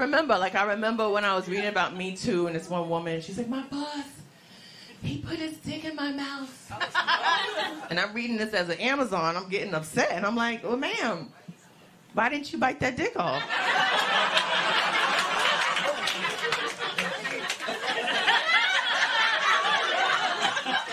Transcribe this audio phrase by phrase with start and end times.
[0.00, 3.20] remember, like I remember when I was reading about Me Too, and this one woman,
[3.20, 4.04] she's like, my boss,
[5.02, 7.86] he put his dick in my mouth.
[7.90, 9.36] and I'm reading this as an Amazon.
[9.36, 11.28] I'm getting upset, and I'm like, well, ma'am,
[12.14, 13.42] why didn't you bite that dick off?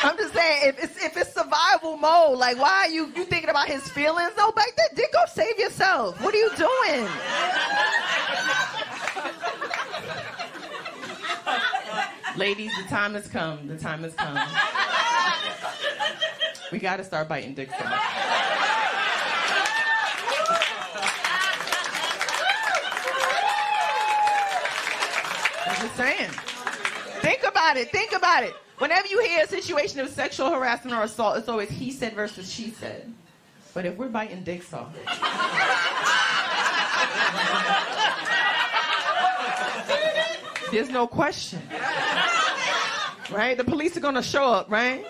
[0.03, 3.49] I'm just saying, if it's if it's survival mode, like why are you you thinking
[3.49, 4.31] about his feelings?
[4.37, 6.21] No, bite that dick off, save yourself.
[6.21, 7.07] What are you doing?
[12.37, 13.67] Ladies, the time has come.
[13.67, 14.37] The time has come.
[16.71, 17.81] We got to start biting dicks off.
[25.65, 26.29] I'm just saying.
[27.21, 27.91] Think about it.
[27.91, 28.53] Think about it.
[28.77, 32.51] Whenever you hear a situation of sexual harassment or assault, it's always he said versus
[32.53, 33.11] she said.
[33.73, 34.93] But if we're biting dicks off,
[40.71, 41.61] there's no question.
[43.29, 43.57] Right?
[43.57, 45.05] The police are gonna show up, right?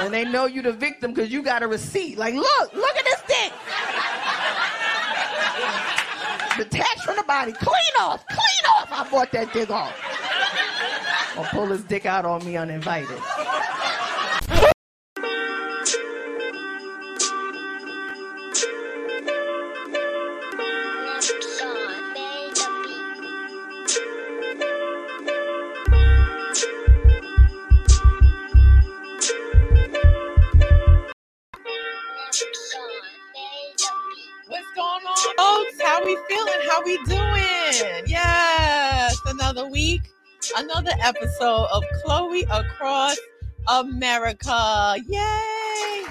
[0.00, 2.16] And they know you the victim because you got a receipt.
[2.18, 3.52] Like, look, look at this dick.
[6.56, 7.52] Detached from the body.
[7.52, 8.88] Clean off, clean off.
[8.90, 9.94] I bought that dick off.
[11.36, 13.18] Or pull his dick out on me uninvited.
[40.88, 43.18] Another episode of Chloe Across
[43.68, 44.96] America.
[45.06, 46.04] Yay!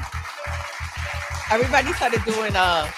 [1.52, 2.90] Everybody started doing uh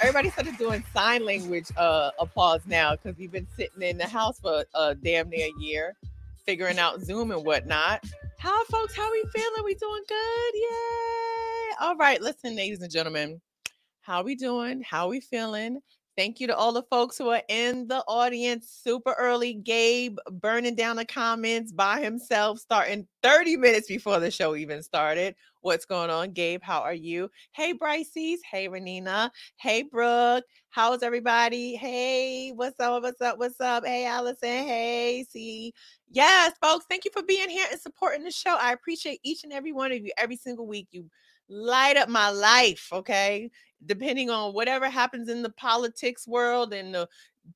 [0.00, 4.38] everybody started doing sign language uh applause now because we've been sitting in the house
[4.40, 5.96] for uh damn near a year,
[6.44, 8.04] figuring out Zoom and whatnot.
[8.38, 9.64] How folks, how we feeling?
[9.64, 10.54] We doing good?
[10.54, 11.74] Yay!
[11.80, 13.40] All right, listen, ladies and gentlemen.
[14.02, 14.82] How we doing?
[14.82, 15.80] How we feeling?
[16.18, 19.54] Thank you to all the folks who are in the audience super early.
[19.54, 25.36] Gabe burning down the comments by himself, starting 30 minutes before the show even started.
[25.60, 26.60] What's going on, Gabe?
[26.60, 27.30] How are you?
[27.52, 28.40] Hey, Bryces.
[28.50, 29.30] Hey, Renina.
[29.58, 30.42] Hey, Brooke.
[30.70, 31.76] How's everybody?
[31.76, 33.04] Hey, what's up?
[33.04, 33.38] What's up?
[33.38, 33.86] What's up?
[33.86, 34.48] Hey, Allison.
[34.48, 35.72] Hey, see.
[36.10, 38.56] Yes, folks, thank you for being here and supporting the show.
[38.60, 40.88] I appreciate each and every one of you every single week.
[40.90, 41.08] You
[41.48, 43.50] light up my life, okay?
[43.86, 47.08] Depending on whatever happens in the politics world and the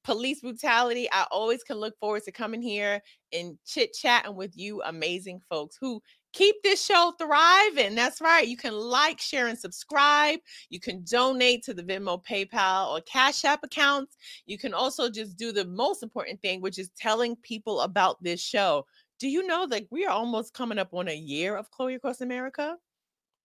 [0.04, 3.02] police brutality, I always can look forward to coming here
[3.32, 6.00] and chit chatting with you amazing folks who
[6.32, 7.94] keep this show thriving.
[7.94, 8.46] That's right.
[8.46, 10.38] You can like, share, and subscribe.
[10.70, 14.16] You can donate to the Venmo, PayPal, or Cash App accounts.
[14.46, 18.40] You can also just do the most important thing, which is telling people about this
[18.40, 18.86] show.
[19.18, 22.22] Do you know that we are almost coming up on a year of Chloe Across
[22.22, 22.76] America?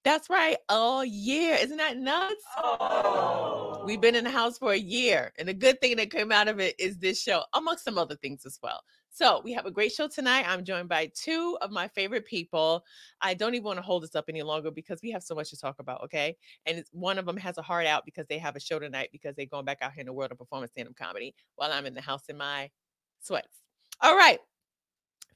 [0.07, 0.55] That's right.
[0.69, 1.55] Oh, year.
[1.55, 2.41] Isn't that nuts?
[2.55, 3.83] Oh.
[3.85, 5.33] We've been in the house for a year.
[5.37, 8.15] And the good thing that came out of it is this show, amongst some other
[8.15, 8.79] things as well.
[9.09, 10.45] So we have a great show tonight.
[10.47, 12.85] I'm joined by two of my favorite people.
[13.19, 15.49] I don't even want to hold this up any longer because we have so much
[15.49, 16.01] to talk about.
[16.05, 16.37] Okay.
[16.65, 19.09] And it's, one of them has a heart out because they have a show tonight
[19.11, 21.73] because they're going back out here in the world of performance stand up comedy while
[21.73, 22.69] I'm in the house in my
[23.21, 23.59] sweats.
[23.99, 24.39] All right.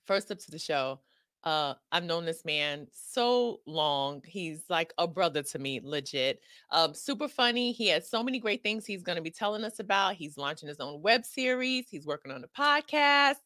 [0.06, 1.02] First up to the show.
[1.44, 4.22] Uh, I've known this man so long.
[4.26, 6.40] He's like a brother to me, legit.
[6.70, 7.72] Um, super funny.
[7.72, 10.16] He has so many great things he's going to be telling us about.
[10.16, 11.86] He's launching his own web series.
[11.90, 13.38] He's working on a podcast.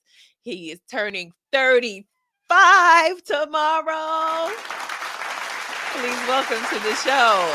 [0.41, 4.51] He is turning 35 tomorrow.
[5.93, 7.49] Please welcome to the show,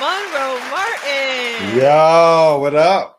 [0.00, 1.76] Monroe Martin.
[1.76, 3.18] Yo, what up?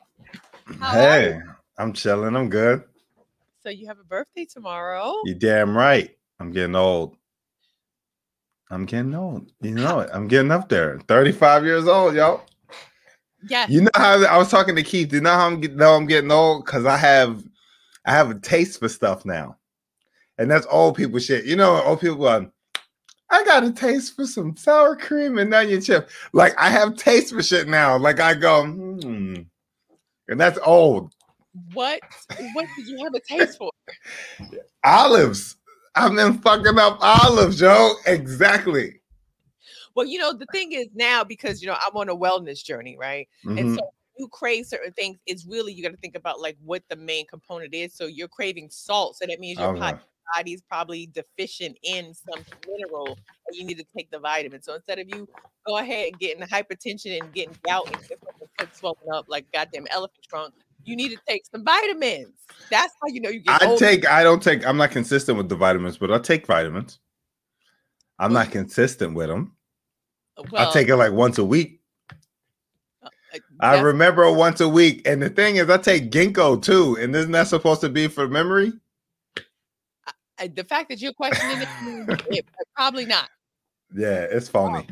[0.80, 1.40] How hey,
[1.78, 2.36] I'm chilling.
[2.36, 2.84] I'm good.
[3.62, 5.14] So you have a birthday tomorrow.
[5.26, 6.10] You damn right.
[6.40, 7.16] I'm getting old.
[8.70, 9.52] I'm getting old.
[9.62, 10.10] You know it.
[10.14, 11.00] I'm getting up there.
[11.08, 12.42] 35 years old, yo.
[13.48, 13.66] Yeah.
[13.70, 15.14] You know how I was talking to Keith.
[15.14, 17.44] You know how I'm get- know I'm getting old because I have
[18.06, 19.58] I have a taste for stuff now,
[20.38, 21.46] and that's old people shit.
[21.46, 22.52] You know, old people going.
[23.30, 26.10] I got a taste for some sour cream and onion chip.
[26.34, 27.98] Like I have taste for shit now.
[27.98, 29.42] Like I go, hmm.
[30.28, 31.14] and that's old.
[31.74, 32.00] What
[32.54, 33.72] what did you have a taste for?
[34.86, 35.58] Olives.
[35.96, 37.96] I've been fucking up olives, Joe.
[38.06, 39.00] Exactly.
[39.96, 42.98] Well, you know, the thing is now because you know I'm on a wellness journey,
[42.98, 43.28] right?
[43.46, 43.76] And Mhm.
[43.76, 46.96] so you crave certain things, it's really you got to think about like what the
[46.96, 47.94] main component is.
[47.96, 49.80] So you're craving salt, so that means your Okay.
[49.80, 50.02] pot,
[50.36, 54.62] body's probably deficient in some mineral and you need to take the vitamin.
[54.62, 55.28] So instead of you
[55.68, 57.88] go ahead and getting hypertension and getting gout
[58.60, 60.54] and swollen up like goddamn elephant trunk,
[60.86, 62.34] you need to take some vitamins.
[62.70, 63.62] That's how you know you get.
[63.62, 63.86] I older.
[63.86, 64.08] take.
[64.08, 64.66] I don't take.
[64.66, 67.00] I'm not consistent with the vitamins, but I take vitamins.
[68.20, 69.56] I'm not consistent with them.
[70.52, 71.82] Well, I take it like once a week.
[73.04, 73.08] uh,
[73.60, 77.32] I remember once a week, and the thing is, I take ginkgo too, and isn't
[77.32, 78.74] that supposed to be for memory?
[79.38, 82.46] uh, the fact that you're questioning it, it
[82.76, 83.30] probably not.
[83.96, 84.88] Yeah, it's phony.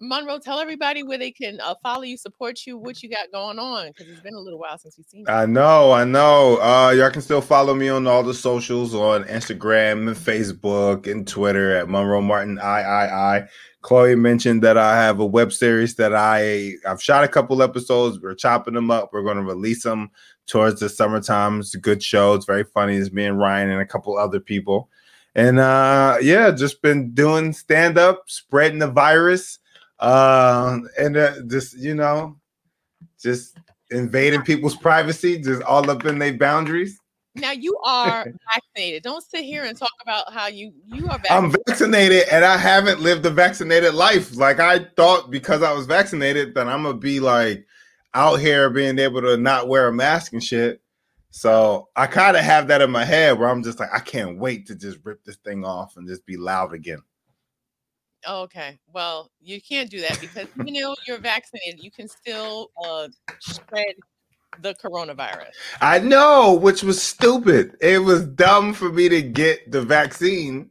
[0.00, 3.58] Monroe, tell everybody where they can uh, follow you, support you, what you got going
[3.58, 5.32] on, because it's been a little while since we've seen you.
[5.32, 6.60] I know, I know.
[6.60, 11.26] Uh, y'all can still follow me on all the socials on Instagram and Facebook and
[11.26, 13.46] Twitter at Monroe Martin I.
[13.82, 18.20] Chloe mentioned that I have a web series that I I've shot a couple episodes.
[18.20, 19.10] We're chopping them up.
[19.12, 20.10] We're going to release them
[20.46, 21.60] towards the summertime.
[21.60, 22.34] It's a good show.
[22.34, 22.96] It's very funny.
[22.96, 24.88] It's me and Ryan and a couple other people.
[25.36, 29.58] And uh yeah, just been doing stand up, spreading the virus.
[29.98, 32.36] Uh and uh, just you know,
[33.20, 33.58] just
[33.90, 36.98] invading people's privacy, just all up in their boundaries.
[37.34, 39.02] Now you are vaccinated.
[39.02, 41.60] Don't sit here and talk about how you you are I'm vaccinated.
[41.66, 44.36] vaccinated and I haven't lived a vaccinated life.
[44.36, 47.66] Like I thought because I was vaccinated that I'm gonna be like
[48.14, 50.80] out here being able to not wear a mask and shit.
[51.30, 54.38] So I kind of have that in my head where I'm just like, I can't
[54.38, 57.02] wait to just rip this thing off and just be loud again.
[58.26, 58.78] Oh, okay.
[58.92, 63.08] Well, you can't do that because even though you're vaccinated, you can still uh,
[63.38, 63.94] spread
[64.62, 65.52] the coronavirus.
[65.80, 67.76] I know, which was stupid.
[67.80, 70.70] It was dumb for me to get the vaccine.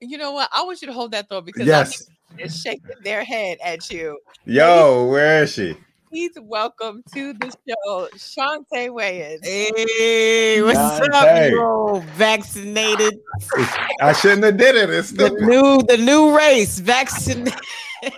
[0.00, 0.50] You know what?
[0.52, 2.02] I want you to hold that thought because Yes.
[2.30, 4.18] I think shaking their head at you.
[4.44, 5.76] Yo, where is she?
[6.14, 9.44] Please welcome to the show, Chaunté Wayans.
[9.44, 11.50] Hey, what's John up, Tay.
[11.50, 11.98] bro?
[12.14, 13.18] Vaccinated.
[14.00, 14.90] I shouldn't have did it.
[14.90, 16.78] It's The new, the new race.
[16.78, 17.58] Vaccinated.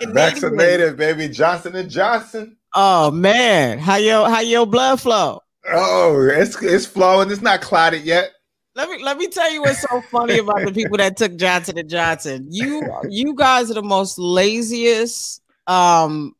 [0.09, 1.27] Vaccinated, baby.
[1.27, 2.55] Johnson and Johnson.
[2.75, 5.41] Oh man, how your how your blood flow?
[5.67, 7.31] Oh, it's it's flowing.
[7.31, 8.29] It's not clotted yet.
[8.75, 11.79] Let me let me tell you what's so funny about the people that took Johnson
[11.79, 12.45] and Johnson.
[12.51, 15.41] You you guys are the most laziest.
[15.65, 16.35] Um,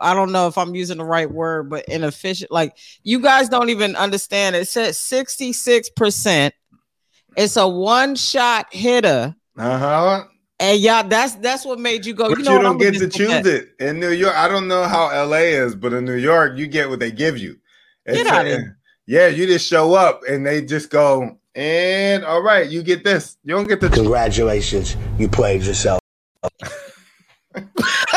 [0.00, 2.50] I don't know if I'm using the right word, but inefficient.
[2.50, 4.56] Like you guys don't even understand.
[4.56, 6.54] It says 66 percent.
[7.36, 10.24] It's a one shot hitter, Uh huh.
[10.60, 12.28] and y'all that's that's what made you go.
[12.28, 13.42] But you you, know what, don't get to just do that.
[13.44, 14.34] choose it in New York.
[14.36, 17.36] I don't know how LA is, but in New York, you get what they give
[17.38, 17.54] you.
[18.06, 18.78] Get It's outta a- here.
[19.06, 23.36] Yeah, you just show up and they just go, and all right, you get this.
[23.44, 23.90] You don't get the.
[23.90, 26.00] Congratulations, you played yourself.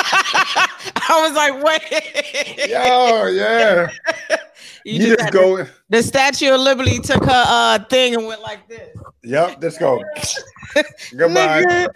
[0.95, 2.69] I was like, wait.
[2.69, 3.89] Yo, yeah.
[4.85, 5.57] you, You, just, just go.
[5.57, 8.95] The, the Statue of Liberty took her uh thing and went like this.
[9.23, 10.01] Yep, let's go.
[11.17, 11.87] Goodbye.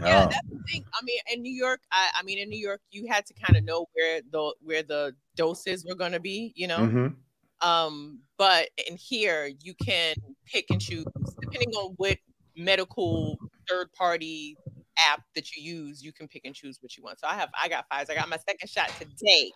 [0.00, 0.84] Yeah, that's the thing.
[0.92, 3.56] I mean, in New York, I, I mean, in New York, you had to kind
[3.56, 6.78] of know where the where the doses were going to be, you know.
[6.78, 7.14] Mhm.
[7.60, 11.06] Um, but in here, you can pick and choose
[11.40, 12.18] depending on what
[12.56, 14.56] medical third party
[14.98, 16.02] app that you use.
[16.02, 17.20] You can pick and choose what you want.
[17.20, 18.10] So I have, I got Pfizer.
[18.10, 19.50] I got my second shot today.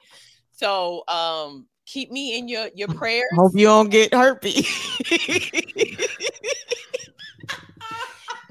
[0.53, 3.29] So um, keep me in your your prayers.
[3.35, 4.67] Hope you don't get herpes.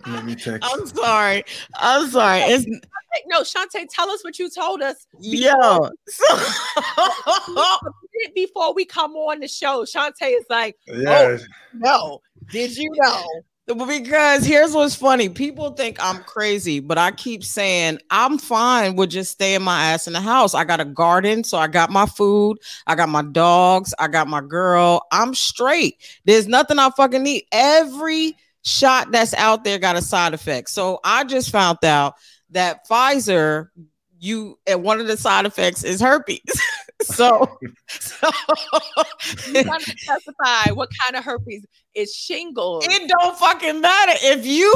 [0.08, 0.70] Let me text.
[0.72, 1.44] I'm sorry.
[1.76, 2.40] I'm sorry.
[2.42, 2.66] It's
[3.28, 5.54] No, Chaunté, tell us what you told us yo.
[8.36, 9.84] before we come on the show.
[9.84, 11.38] Chaunté is like, Yeah.
[11.74, 12.22] no,
[12.52, 13.26] did you know?
[13.68, 15.28] Because here's what's funny.
[15.28, 20.08] People think I'm crazy, but I keep saying I'm fine with just staying my ass
[20.08, 20.54] in the house.
[20.54, 24.30] I got a garden, so I got my food, I got my dogs, I got
[24.30, 25.06] my girl.
[25.12, 25.98] I'm straight.
[26.24, 27.44] There's nothing I fucking need.
[27.52, 30.70] Every shot that's out there got a side effect.
[30.70, 32.14] So I just found out
[32.52, 33.68] that Pfizer,
[34.18, 36.40] you and one of the side effects is herpes.
[37.01, 38.30] so, so
[39.46, 42.86] You gotta specify what kind of herpes is shingles.
[42.88, 44.74] It don't fucking matter if you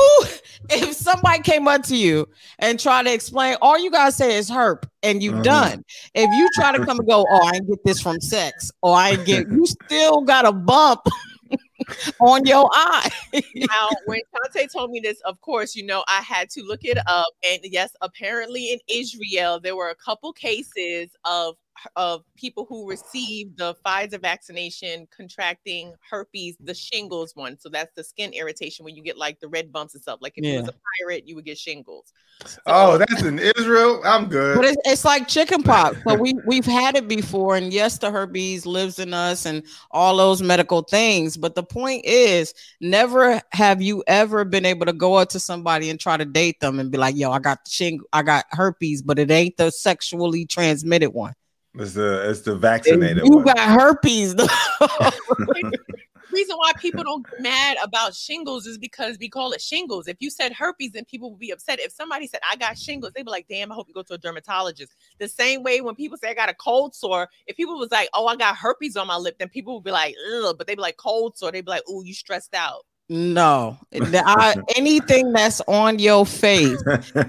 [0.70, 2.28] if somebody came up to you
[2.60, 5.44] and try to explain all you gotta say is herp and you Mhm.
[5.44, 5.86] done.
[6.14, 9.16] If you try to come and go, oh, I get this from sex, or I
[9.16, 11.02] get you still got a bump
[12.20, 13.10] on your eye.
[13.56, 16.98] now, when Chaunté told me this, of course, you know, I had to look it
[17.08, 17.28] up.
[17.50, 21.56] And yes, apparently in Israel, there were a couple cases of
[21.96, 27.58] of people who received the Pfizer vaccination contracting herpes, the shingles one.
[27.60, 30.20] So that's the skin irritation when you get like the red bumps and stuff.
[30.22, 30.74] Like if you was a
[31.06, 32.14] pirate, you would get shingles.
[32.46, 34.02] So- Oh, that's in Israel.
[34.04, 34.56] I'm good.
[34.56, 35.98] But it's, it's like chicken pox.
[36.08, 40.18] So we we've had it before, and yes, the herpes lives in us and all
[40.18, 41.38] those medical things.
[41.38, 45.90] But the point is, never have you ever been able to go up to somebody
[45.90, 48.46] and try to date them and be like, "Yo, I got the shing, I got
[48.52, 51.34] herpes, but it ain't the sexually transmitted one.
[51.76, 53.46] It's the it's the vaccinated you one.
[53.46, 54.48] got herpes." though.
[56.32, 60.08] reason why people don't get mad about shingles is because we call it shingles.
[60.08, 61.80] If you said herpes, then people would be upset.
[61.80, 64.14] If somebody said I got shingles, they'd be like, "Damn, I hope you go to
[64.14, 67.78] a dermatologist." The same way when people say I got a cold sore, if people
[67.78, 70.56] was like, "Oh, I got herpes on my lip," then people would be like, "Ugh,"
[70.58, 71.52] but they'd be like cold sore.
[71.52, 76.82] They'd be like, "Oh, you stressed out." No, I- anything that's on your face.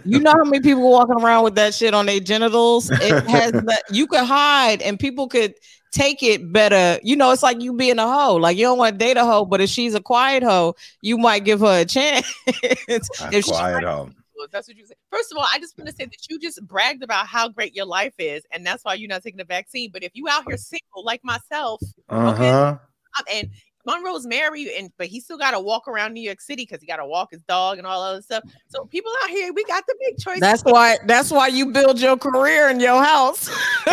[0.04, 2.88] You know how many people walking around with that shit on their genitals?
[2.90, 5.54] It has that you could hide and people could
[5.90, 7.00] take it better.
[7.02, 8.36] You know, it's like you being a hoe.
[8.36, 11.18] Like you don't want to date a hoe, but if she's a quiet hoe, you
[11.18, 12.26] might give her a chance.
[12.46, 14.14] if she, quiet home.
[14.50, 14.94] That's what you say.
[15.10, 17.74] First of all, I just want to say that you just bragged about how great
[17.76, 19.90] your life is, and that's why you're not taking the vaccine.
[19.92, 22.78] But if you out here single like myself, Uh huh.
[23.18, 23.50] um, and
[23.84, 26.86] Monroe's married, and but he still got to walk around New York City because he
[26.86, 28.44] got to walk his dog and all other stuff.
[28.68, 30.40] So people out here, we got the big choice.
[30.40, 33.50] that's why that's why you build your career in your house.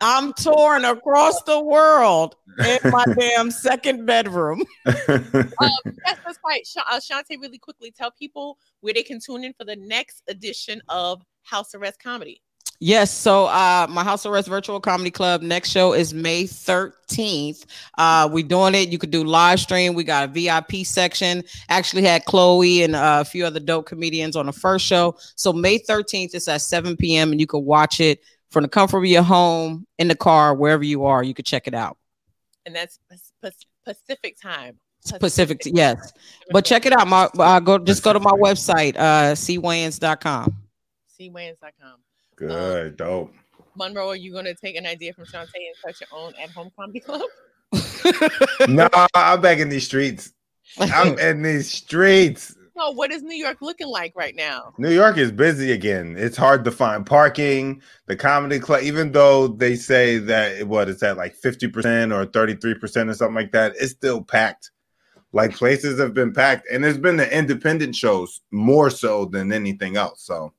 [0.00, 4.62] I'm touring across the world in my damn second bedroom.
[4.86, 5.70] um,
[6.04, 6.66] that's right.
[6.66, 10.22] Sha- uh, Chaunté, really quickly tell people where they can tune in for the next
[10.28, 12.40] edition of House Arrest Comedy.
[12.80, 17.64] Yes, so uh my House Arrest Virtual Comedy Club next show is May 13th.
[17.96, 18.90] Uh we doing it.
[18.90, 19.94] You could do live stream.
[19.94, 21.44] We got a VIP section.
[21.68, 25.16] Actually had Chloe and uh, a few other dope comedians on the first show.
[25.36, 27.30] So May 13th is at 7 p.m.
[27.32, 30.84] and you can watch it from the comfort of your home, in the car, wherever
[30.84, 31.24] you are.
[31.24, 31.96] You could check it out.
[32.66, 33.54] And that's Pac- Pac-
[33.84, 34.78] Pacific time.
[35.20, 36.12] Pacific, yes.
[36.50, 37.06] But check it out.
[37.06, 40.56] My uh, go just go to my website, uh cwayans.com.
[41.20, 41.96] cwayans.com.
[42.40, 43.34] Um, Good, dope.
[43.76, 46.50] Monroe, are you going to take an idea from Chaunté and start your own at
[46.50, 47.22] home comedy club?
[48.68, 50.32] no, I'm back in these streets.
[50.78, 52.54] I'm in these streets.
[52.76, 54.74] No, what is New York looking like right now?
[54.78, 56.16] New York is busy again.
[56.18, 57.82] It's hard to find parking.
[58.06, 63.10] The comedy club, even though they say that what is that like 50% or 33%
[63.10, 64.72] or something like that, it's still packed.
[65.32, 69.96] Like places have been packed, and it's been the independent shows more so than anything
[69.96, 70.22] else.
[70.22, 70.52] So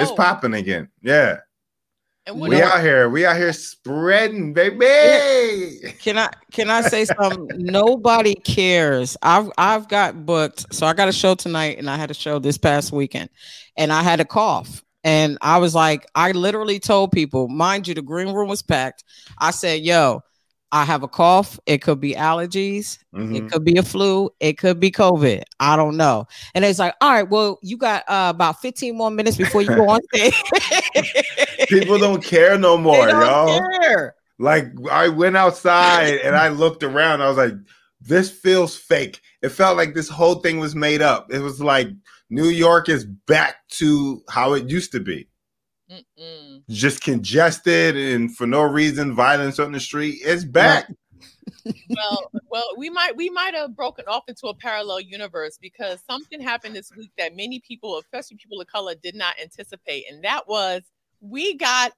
[0.00, 0.88] it's Oh, popping again.
[1.02, 1.38] Yeah.
[2.26, 3.08] And We out here.
[3.08, 5.92] We out here spreading, baby.
[6.00, 7.48] Can I can I say something?
[7.56, 9.16] Nobody cares.
[9.22, 10.72] I've I've got booked.
[10.74, 13.30] So I got a show tonight and I had a show this past weekend
[13.76, 14.84] and I had a cough.
[15.02, 19.02] And I was like, I literally told people, mind you, the green room was packed.
[19.38, 20.22] I said, yo,
[20.72, 21.58] I have a cough.
[21.66, 22.98] It could be allergies.
[23.14, 23.36] Mhm.
[23.36, 24.30] It could be a flu.
[24.38, 25.42] It could be COVID.
[25.58, 26.26] I don't know.
[26.54, 29.68] And it's like, all right, well, you got uh, about 15 more minutes before you
[29.68, 30.34] go on stage.
[31.68, 33.60] People don't care no They more, don't y'all.
[33.80, 34.14] care.
[34.38, 37.20] Like I went outside and I looked around.
[37.20, 37.54] I was like,
[38.00, 39.20] this feels fake.
[39.42, 41.32] It felt like this whole thing was made up.
[41.32, 41.88] It was like
[42.30, 45.28] New York is back to how it used to be.
[45.90, 46.62] Mm-mm.
[46.68, 50.20] Just congested and for no reason, violence on the street.
[50.22, 50.88] It's back.
[51.90, 56.40] well, well, we might we might have broken off into a parallel universe because something
[56.40, 60.46] happened this week that many people, especially people of color, did not anticipate, and that
[60.46, 60.82] was
[61.20, 61.92] we got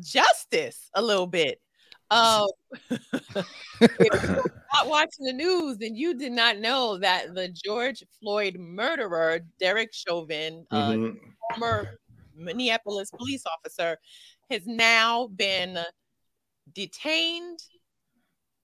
[0.00, 1.60] justice a little bit.
[2.10, 2.48] Um,
[2.90, 8.56] if you're not watching the news, then you did not know that the George Floyd
[8.58, 11.18] murderer, Derek Chauvin, uh, Mhm.
[11.50, 11.98] former
[12.36, 13.98] Minneapolis police officer,
[14.50, 15.78] has now been
[16.74, 17.58] detained,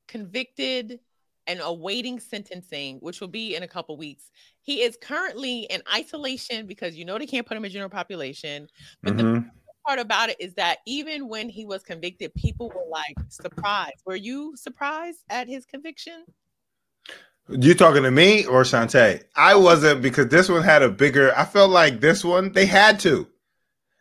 [0.07, 1.01] convicted,
[1.47, 4.31] and awaiting sentencing, which will be in a couple weeks.
[4.61, 8.69] He is currently in isolation because you know they can't put him in general population.
[9.03, 9.51] But the Mhm.
[9.87, 14.03] part about it is that even when he was convicted, people were like surprised.
[14.05, 16.27] Were you surprised at his conviction?
[17.49, 19.25] You talking to me or Chaunté?
[19.35, 21.33] I wasn't because this one had a bigger.
[21.35, 23.27] I felt like this one they had to.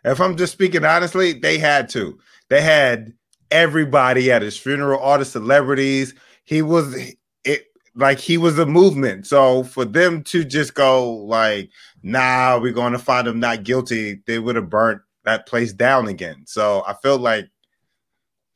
[0.04, 2.18] If I'm just speaking honestly, they had to.
[2.50, 3.14] They had
[3.52, 6.14] everybody at his funeral, all the celebrities.
[6.44, 6.96] He was
[7.44, 9.28] it like he was a movement.
[9.28, 11.70] So for them to just go like,
[12.04, 16.08] nah, we're going to find him not guilty, they would have burnt that place down
[16.08, 16.44] again.
[16.46, 17.50] So I feel like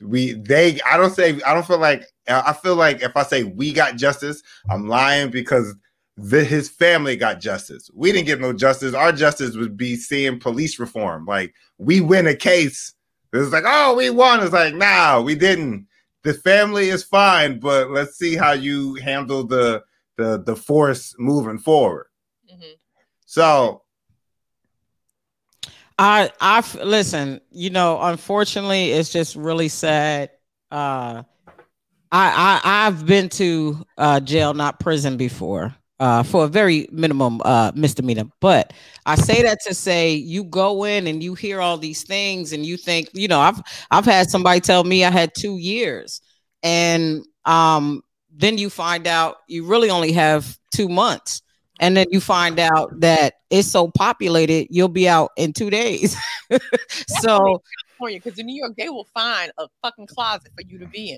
[0.01, 3.43] we they I don't say I don't feel like I feel like if I say
[3.43, 5.75] we got justice, I'm lying because
[6.17, 7.89] the, his family got justice.
[7.93, 8.93] We didn't get no justice.
[8.93, 11.25] Our justice would be seeing police reform.
[11.25, 12.93] Like we win a case,
[13.33, 14.41] It's like, oh, we won.
[14.43, 15.87] It's like, nah, we didn't.
[16.23, 19.83] The family is fine, but let's see how you handle the
[20.17, 22.07] the the force moving forward.
[22.51, 22.73] Mhm.
[23.25, 23.83] So
[25.97, 30.29] I I f- listen, you know, unfortunately, it's just really sad.
[30.69, 31.23] Uh
[32.11, 35.73] I I I've been to uh jail, not prison before.
[36.01, 38.73] Uh, for a very minimum uh, misdemeanor, but
[39.05, 42.65] I say that to say you go in and you hear all these things and
[42.65, 46.19] you think, you know, I've I've had somebody tell me I had two years,
[46.63, 48.01] and um,
[48.35, 51.43] then you find out you really only have two months,
[51.79, 56.17] and then you find out that it's so populated you'll be out in two days.
[57.21, 57.61] so
[57.99, 61.17] because in New York they will find a fucking closet for you to be in.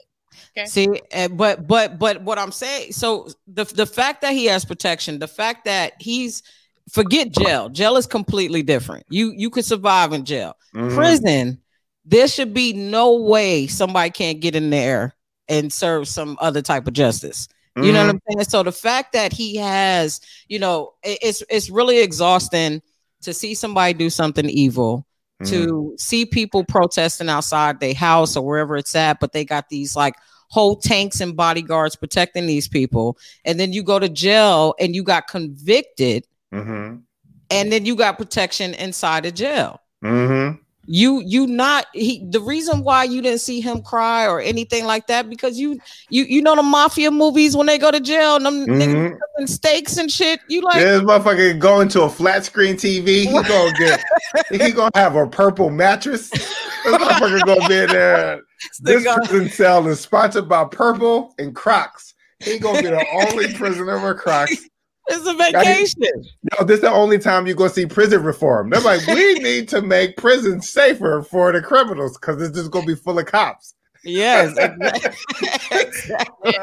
[0.57, 0.65] Okay.
[0.65, 0.87] See,
[1.31, 5.27] but but but what I'm saying, so the the fact that he has protection, the
[5.27, 6.43] fact that he's
[6.91, 7.69] forget jail.
[7.69, 9.05] Jail is completely different.
[9.09, 10.55] You you could survive in jail.
[10.75, 10.93] mhm.
[10.95, 11.59] Prison,
[12.05, 15.15] there should be no way somebody can't get in there
[15.47, 17.47] and serve some other type of justice.
[17.75, 18.43] You know what I'm saying?
[18.49, 22.81] So the fact that he has, you know, it- it's it's really exhausting
[23.23, 25.05] to see somebody do something evil
[25.45, 29.95] To see people protesting outside their house or wherever it's at, but they got these
[29.95, 30.15] like
[30.49, 33.17] whole tanks and bodyguards protecting these people.
[33.43, 37.01] And then you go to jail and you got convicted, Mhm.
[37.49, 39.79] and then you got protection inside of jail.
[40.03, 40.59] Mhm.
[40.85, 45.07] You you not he the reason why you didn't see him cry or anything like
[45.07, 48.45] that because you you you know the mafia movies when they go to jail and
[48.45, 49.17] them Mhm.
[49.17, 50.41] cooking steaks and shit.
[50.49, 53.25] You like Yeah, this motherfucker going to a flat screen TV.
[53.27, 54.03] He gonna get.
[54.51, 56.29] he gonna have a purple mattress.
[56.29, 56.43] This
[56.85, 58.41] motherfucker gonna be in there.
[58.81, 62.13] This prison cell is sponsored by Purple and Crocs.
[62.39, 64.67] He gonna be the only prisoner with Crocs.
[65.07, 66.23] It's a vacation.
[66.57, 68.69] No, this is the only time you gonna see prison reform.
[68.69, 72.85] They're like, we need to make prison safer for the criminals because it's just gonna
[72.85, 73.75] be full of cops.
[74.03, 74.57] Yes,
[75.71, 76.53] exactly.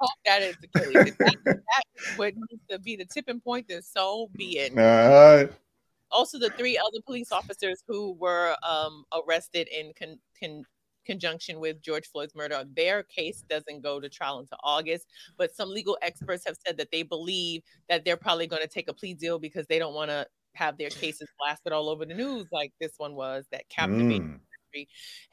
[0.00, 1.14] hope that is the case.
[1.18, 4.76] That, that would need to be the tipping point, then so be it.
[4.76, 5.46] Uh,
[6.12, 10.64] Also, the three other police officers who were um, arrested in con- con-
[11.06, 15.06] conjunction with George Floyd's murder, their case doesn't go to trial until August.
[15.36, 18.88] But some legal experts have said that they believe that they're probably going to take
[18.88, 22.14] a plea deal because they don't want to have their cases blasted all over the
[22.14, 24.40] news like this one was that captivated mm,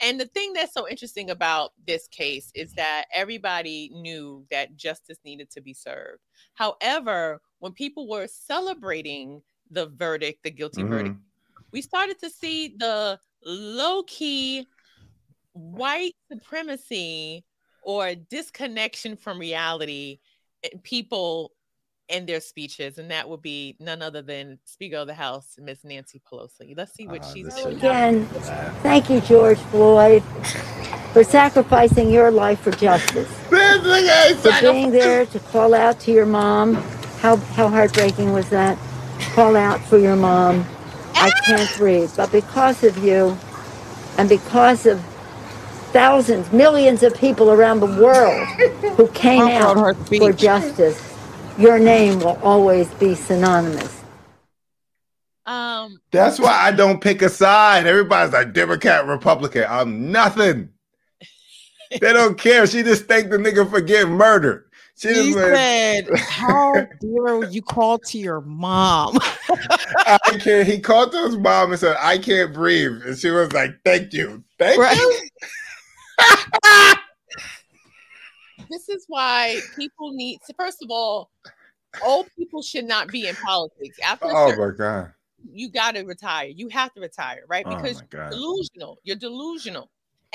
[0.02, 5.18] and the thing that's so interesting about this case is that everybody knew that justice
[5.24, 6.22] needed to be served.
[6.54, 11.22] However, when people were celebrating the verdict, the guilty verdict, mhm.
[11.72, 14.68] we started to see the low key
[15.58, 17.44] white supremacy
[17.82, 20.20] or disconnection from reality
[20.64, 21.52] in people
[22.10, 22.98] in their speeches.
[22.98, 26.74] And that would be none other than Speaker of the House, Miss Nancy Pelosi.
[26.76, 27.78] Let's see what Ah, she's this doing.
[27.78, 28.26] Again,
[28.82, 30.24] thank you, George Floyd,
[31.14, 36.12] for sacrificing your life for justice, This nigga for being there to call out to
[36.12, 36.76] your mom.
[37.20, 38.78] How, how heartbreaking was that?
[39.34, 40.66] Call out for your mom.
[41.16, 42.12] I can't breathe.
[42.16, 43.38] But because of you,
[44.18, 45.04] and because of
[45.88, 48.48] thousands, millions of people around the world
[48.96, 51.02] who came out for justice,
[51.58, 54.04] your name will always be synonymous.
[55.46, 57.88] Um, That's why I don't pick a side.
[57.88, 59.66] Everybody's like Democrat, Republican.
[59.70, 60.70] I'm nothing.
[61.90, 62.68] they don't care.
[62.68, 64.66] She just thanked the nigga for getting murdered.
[64.98, 69.20] She He just like, said, "How dare you call to your mom?"
[70.06, 70.68] I can't.
[70.68, 74.12] He called to his mom and said, "I can't breathe," and she was like, "Thank
[74.14, 74.98] you, thank Right.
[74.98, 75.27] you."
[78.70, 81.30] this is why people need to first of all
[82.04, 83.98] old people should not be in politics.
[84.04, 85.14] After Oh certain- my god!
[85.50, 86.48] you got to retire.
[86.48, 87.64] You have to retire right?
[87.66, 88.98] Oh because my you're delusional.
[89.04, 89.90] You're delusional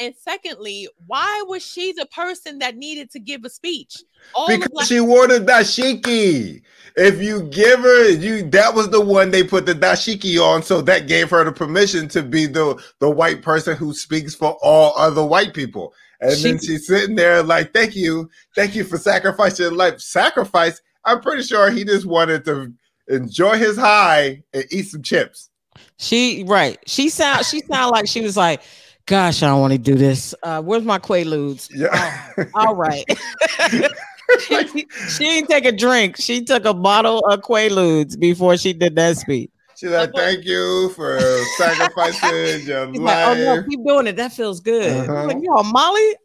[0.07, 3.97] and secondly why was she the person that needed to give a speech
[4.35, 6.63] all Because black she wore the dashiki.
[6.97, 10.83] If you give her, you that was the one they put the dashiki on, so
[10.83, 14.93] that gave her the permission to be the the white person who speaks for all
[14.97, 15.95] other white people.
[16.21, 20.81] And then she's sitting there like, "Thank you, thank you for sacrificing your life." Sacrifice.
[21.05, 22.73] I'm pretty sure he just wanted to
[23.09, 25.51] enjoy his high and eat some chips.
[25.99, 26.79] She right.
[26.87, 28.63] She sound she sound like she was like,
[29.07, 30.35] "Gosh, I don't want to do this.
[30.43, 32.33] Uh, where's my quaaludes?" Yeah.
[32.55, 33.05] All right.
[34.41, 36.17] she, she didn't take a drink.
[36.17, 39.51] She took a bottle of quaaludes before she did that speech.
[39.77, 41.19] She's like, "Thank you for
[41.57, 42.31] sacrificing
[42.67, 44.17] your She's like, "Oh no, life." keep doing it.
[44.17, 45.27] That feels good." Uh-huh.
[45.27, 45.39] Like,
[45.73, 46.17] Molly?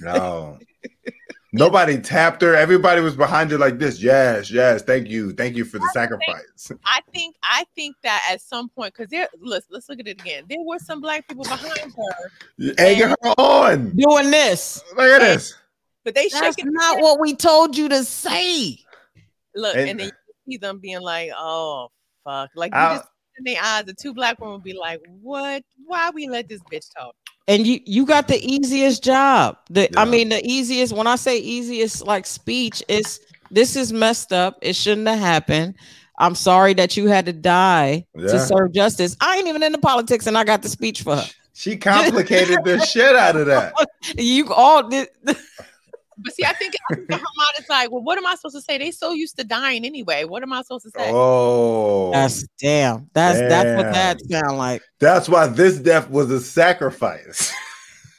[0.00, 0.58] No.
[1.52, 2.54] Nobody tapped her.
[2.54, 4.02] Everybody was behind her like this.
[4.02, 4.82] Yes, yes.
[4.82, 5.32] Thank you.
[5.32, 6.70] Thank you for the sacrifice.
[6.84, 10.20] I think I think that at some point, because there let's let's look at it
[10.20, 10.44] again.
[10.48, 13.90] There were some black people behind her, Egging her on.
[13.96, 14.82] Doing this.
[14.90, 15.54] Look at this.
[16.04, 18.78] but they That's shaking not what we told you to say.
[19.54, 20.06] look, And- and, then
[20.46, 21.88] you see them being like, "Oh
[22.24, 23.08] fuck!" Like you I- just
[23.38, 25.62] in their eyes, the two black women would be like, "What?
[25.86, 27.14] Why we let this bitch talk?"
[27.48, 29.56] And you you got the easiest job.
[29.70, 34.32] The I mean the easiest when I say easiest like speech is this is messed
[34.32, 34.58] up.
[34.60, 35.74] It shouldn't have happened.
[36.18, 38.26] I'm sorry that you had to die Yeah.
[38.32, 39.16] to serve justice.
[39.20, 41.24] I ain't even into politics and I got the speech for her.
[41.54, 43.72] She complicated the shit out of that.
[44.16, 45.08] You all did
[46.22, 48.56] But see, I think, I think her mind is like, "Well, what am I supposed
[48.56, 48.78] to say?
[48.78, 50.24] They so used to dying anyway.
[50.24, 53.08] What am I supposed to say?" Oh, that's damn.
[53.14, 54.40] That's that's what that Damn.
[54.44, 54.82] sound like.
[54.98, 57.52] that's why this death was a sacrifice.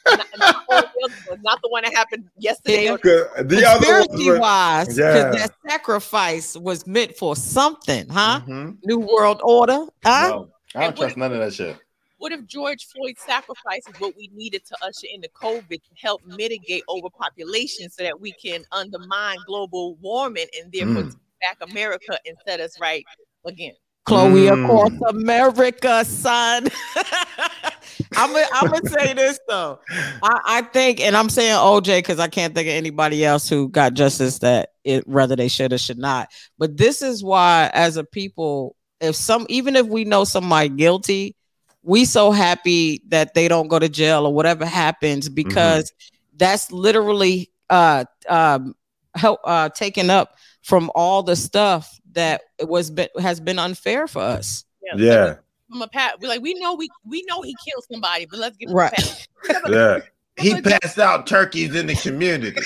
[0.08, 2.86] not, not the one- not the one that happened yesterday.
[2.86, 2.98] Yeah.
[2.98, 5.32] The other ones Conspiracy were- wise, because Yeah.
[5.32, 8.42] that sacrifice was meant for something, huh?
[8.48, 8.78] Mhm.
[8.86, 10.30] New world order, huh?
[10.30, 11.78] No, I don't trust none of that shit.
[12.20, 16.22] What if George Floyd's sacrifice is what we needed to usher into COVID to help
[16.26, 21.10] mitigate overpopulation so that we can undermine global warming and therefore Mm.
[21.10, 21.18] take
[21.60, 23.06] back America and set us right
[23.46, 23.74] again?
[24.06, 24.64] Chloe Mm.
[24.64, 26.68] across America, son.
[28.16, 29.80] I'm gonna I'm gonna say this though.
[30.22, 33.70] I, I think, and I'm saying OJ because I can't think of anybody else who
[33.70, 36.30] got justice that it whether they should or should not.
[36.58, 41.36] But this is why, as a people, if some even if we know somebody guilty,
[41.84, 45.92] we so happy that they don't go to jail or whatever happens because
[46.36, 48.76] that's literally uh um
[49.16, 54.22] help uh taken up from all the stuff that was been, has been unfair for
[54.22, 54.66] us.
[54.96, 55.36] Yeah,
[55.70, 58.70] From a pat, like we know we we know he killed somebody, but let's give
[58.70, 58.92] him Right.
[58.94, 59.62] a pat.
[59.70, 60.00] yeah.
[60.38, 62.62] He passed out turkeys in the community.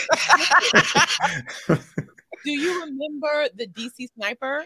[2.45, 4.65] Do you remember the DC sniper?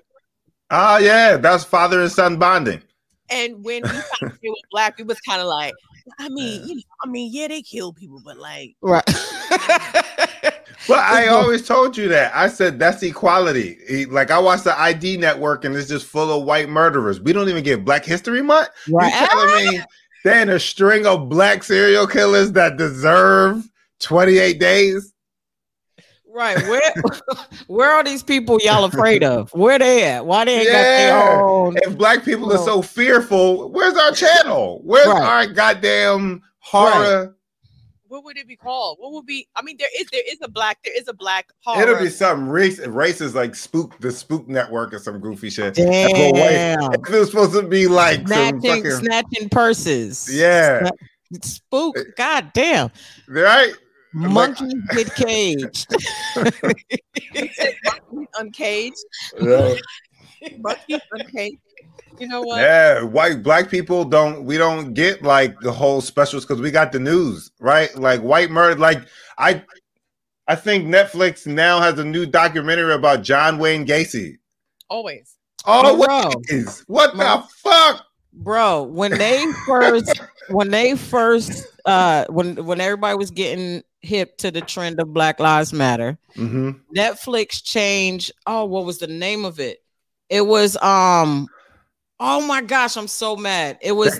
[0.71, 2.81] Oh yeah, that's father and son bonding.
[3.29, 5.73] And when we found they were black, it was kind of like,
[6.19, 9.03] I mean, you know, I mean, yeah, they kill people, but like, Right.
[10.87, 12.33] But I always told you that.
[12.35, 14.05] I said that's equality.
[14.05, 17.19] Like I watched the ID network and it's just full of white murderers.
[17.19, 18.69] We don't even get Black History Month.
[18.89, 19.13] right.
[19.13, 19.81] You telling me
[20.23, 23.67] there ain't a string of black serial killers that deserve
[23.99, 25.13] 28 days?
[26.33, 26.57] Right.
[26.67, 26.93] Where
[27.67, 29.51] where are these people y'all afraid of?
[29.53, 30.25] Where they at?
[30.25, 34.81] Why they ain't got their own If black people are so fearful, where's our channel?
[34.83, 35.23] Where's Right.
[35.23, 37.33] our goddamn horror?
[38.09, 38.97] what would it be called?
[38.99, 39.47] What would be?
[39.55, 41.81] I mean, there is there is a black there is a black horror.
[41.83, 45.75] It'll be something race, racist like Spook, the Spook Network or some goofy shit.
[45.75, 46.93] That's what Damn.
[46.93, 50.29] If it was supposed to be like some Snatching, fucking snatching purses.
[50.31, 50.89] yeah,
[51.41, 51.97] Spook.
[52.15, 52.91] God damn.
[53.27, 53.73] right.
[54.17, 55.87] Monkeys get caged.
[58.39, 59.05] uncaged.
[59.39, 59.75] Yeah.
[60.59, 61.57] Monkeys uncaged.
[62.19, 62.61] You know what?
[62.61, 66.91] Yeah, white black people don't we don't get like the whole specials because we got
[66.91, 67.95] the news, right?
[67.95, 68.79] Like white murder.
[68.79, 69.03] Like
[69.37, 69.63] I
[70.47, 74.37] I think Netflix now has a new documentary about John Wayne Gacy.
[74.89, 75.35] Always.
[75.65, 76.41] Oh, what Bro.
[76.47, 78.05] is what the fuck?
[78.33, 84.51] Bro, when they first when they first uh when when everybody was getting hip to
[84.51, 86.71] the trend of Black Lives Matter, Mm-hmm.
[86.95, 88.31] Netflix changed.
[88.45, 89.79] Oh, what was the name of it?
[90.29, 91.47] It was um.
[92.19, 93.77] Oh my gosh, I'm so mad.
[93.81, 94.19] It was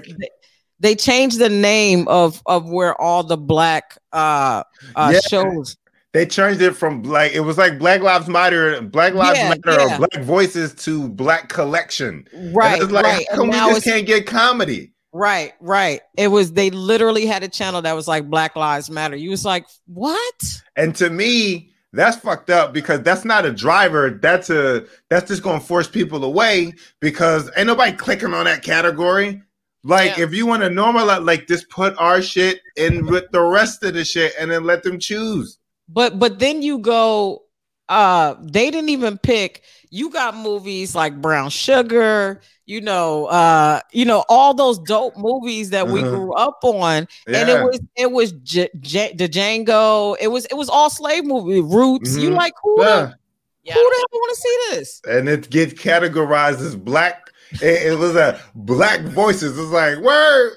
[0.79, 4.63] they changed the name of of where all the black uh,
[4.95, 5.19] uh Yeah.
[5.27, 5.77] shows.
[6.13, 7.33] They changed it from black.
[7.33, 9.95] It was like Black Lives Matter, Black Lives Yeah, Matter, yeah.
[9.95, 12.27] or Black Voices to Black Collection.
[12.33, 13.25] And Right, it's like, right.
[13.29, 14.93] how come And we just can't get comedy?
[15.17, 16.01] Right, right.
[16.15, 19.15] It was they literally had a channel that was like Black Lives Matter.
[19.15, 20.61] You was like, what?
[20.75, 24.11] And to me, that's fucked up because that's not a driver.
[24.11, 29.41] That's a that's just gonna force people away because ain't nobody clicking on that category.
[29.83, 30.25] Like Yeah.
[30.25, 33.95] if you want to normalize, like just put our shit in with the rest of
[33.95, 35.57] the shit and then let them choose.
[35.89, 37.41] But but then you go,
[37.89, 39.63] uh, they didn't even pick.
[39.89, 45.71] You got movies like Brown Sugar, you know, uh, you know, all those dope movies
[45.71, 46.09] that we Uh-huh.
[46.11, 50.15] grew up on, and it was it was J- J- the Django.
[50.19, 52.15] It was it was all slave movie roots.
[52.15, 52.35] You Mhm.
[52.35, 52.81] like who?
[52.83, 52.85] Yeah.
[53.01, 53.17] The,
[53.63, 53.73] Yeah.
[53.73, 55.01] who the hell want to see this?
[55.07, 57.31] And it gets categorized as black.
[57.61, 59.57] It, it was a black voices.
[59.57, 60.53] It's like word.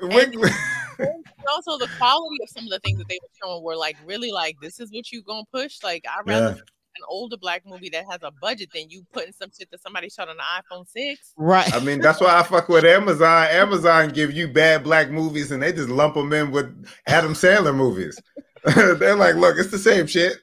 [0.00, 0.10] And
[1.48, 4.32] also the quality of some of the things that they were showing were like really
[4.32, 5.82] like this is what you gonna push.
[5.82, 6.62] Like I'd rather Yeah.
[6.96, 10.08] An older black movie that has a budget than you putting some shit that somebody
[10.08, 11.32] shot on the iPhone six.
[11.36, 11.72] Right.
[11.74, 13.48] I mean, that's why I fuck with Amazon.
[13.50, 17.74] Amazon give you bad black movies and they just lump them in with Adam Sandler
[17.74, 18.20] movies.
[18.76, 20.38] They're like, look, it's the same shit.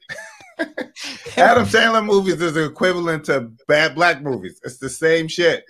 [1.37, 4.59] Adam Sandler movies is equivalent to bad black movies.
[4.63, 5.63] It's the same shit.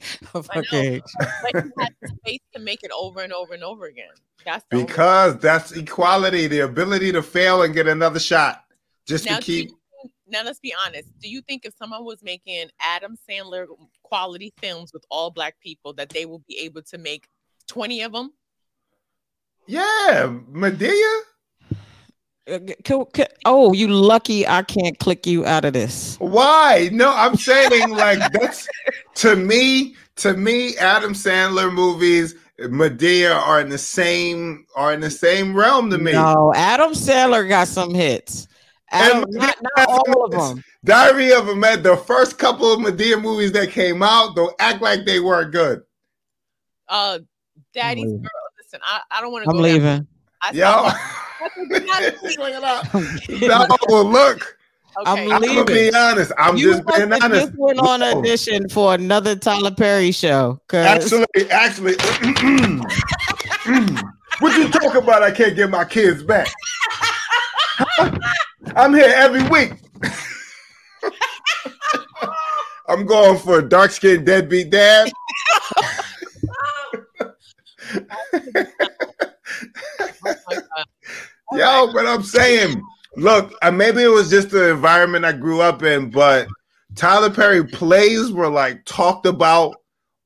[0.34, 1.02] okay.
[1.42, 4.08] But you had space to make it over and over and over again.
[4.44, 8.64] That's Because that's equality, the ability to fail and get another shot.
[9.06, 9.77] Just now, to keep you-
[10.28, 11.08] now let's be honest.
[11.20, 13.66] Do you think if someone was making Adam Sandler
[14.02, 17.26] quality films with all black people, that they will be able to make
[17.66, 18.32] twenty of them?
[19.66, 21.20] Yeah, Madea.
[22.50, 26.16] Uh, can- can- oh, you lucky I can't click you out of this.
[26.18, 26.88] Why?
[26.92, 28.66] No, I'm saying like that's
[29.16, 35.10] to me, to me, Adam Sandler movies, Madea are in the same are in the
[35.10, 36.12] same realm to me.
[36.12, 38.48] No, Adam Sandler got some hits.
[38.90, 40.64] Adam, And- not, not all of them.
[40.84, 44.80] Diary of a Med, the first couple of Madea movies that came out, don't act
[44.80, 45.82] like they weren't good.
[46.88, 47.18] Uh,
[47.74, 48.22] Daddy's girl.
[48.56, 49.50] Listen, I, I don't want to.
[49.50, 50.06] I'm go leaving.
[50.40, 50.64] I Yo.
[50.64, 50.92] saw-
[51.70, 51.84] Look
[53.40, 54.56] no, look,
[54.98, 55.26] Okay.
[55.26, 56.32] I'm I'm gonna be honest.
[56.38, 57.46] I'm you just must being honest.
[57.46, 58.18] just went on No.
[58.18, 60.60] audition for another Tyler Perry show.
[60.66, 61.92] 'cause- Actually, actually,
[64.40, 65.22] what you talking about?
[65.22, 66.48] I can't get my kids back.
[68.74, 69.72] I'm here every week.
[72.88, 75.12] I'm going for a dark skinned deadbeat dad.
[80.24, 80.86] My God.
[81.50, 82.82] All Yo, but I'm saying,
[83.16, 86.48] look, uh, maybe it was just the environment I grew up in, but
[86.94, 89.76] Tyler Perry plays were like talked about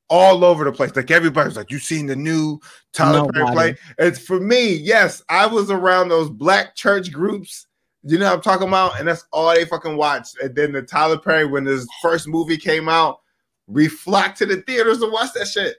[0.08, 0.94] all over the place.
[0.94, 2.60] Like everybody's like, you seen the new
[2.92, 3.76] Tyler Perry play?
[3.98, 7.66] It's for me, yes, I was around those black church groups.
[8.04, 8.98] You know what I'm talking about?
[8.98, 10.38] And that's all they fucking watched.
[10.38, 13.20] And then the Tyler Perry, when his first movie came out,
[13.66, 15.76] we flocked to the theaters to watch that shit.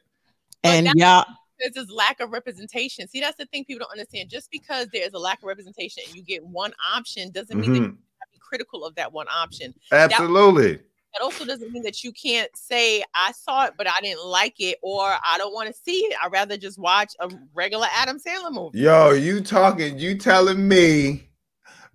[0.64, 1.26] and that- y'all,
[1.60, 3.08] there's this lack of representation.
[3.08, 4.30] See, that's the thing people don't understand.
[4.30, 7.80] Just because there's a lack of representation and you get one option doesn't mean that
[7.80, 7.86] mm-hmm.
[7.86, 9.74] you have to be critical of that one option.
[9.92, 10.80] Absolutely.
[11.14, 14.60] That also doesn't mean that you can't say, I saw it, but I didn't like
[14.60, 16.18] it, or I don't want to see it.
[16.24, 18.80] I'd rather just watch a regular Adam Sandler movie.
[18.80, 21.30] Yo, you talking, you telling me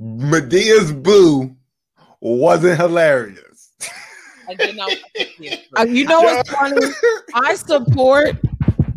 [0.01, 1.55] Madea's boo
[2.21, 3.73] wasn't hilarious.
[4.49, 5.67] I did not it.
[5.79, 6.87] uh, you know what's funny?
[7.35, 8.37] I support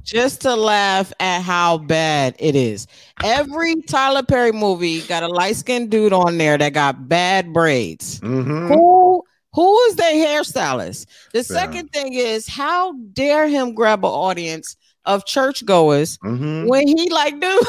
[0.04, 2.88] just to laugh at how bad it is.
[3.24, 8.20] Every Tyler Perry movie got a light skinned dude on there that got bad braids.
[8.22, 8.70] Mhm.
[8.70, 11.08] Who who is their hairstylist?
[11.34, 16.68] The second thing is how dare him grab an audience of churchgoers Mhm.
[16.68, 17.60] when he like dude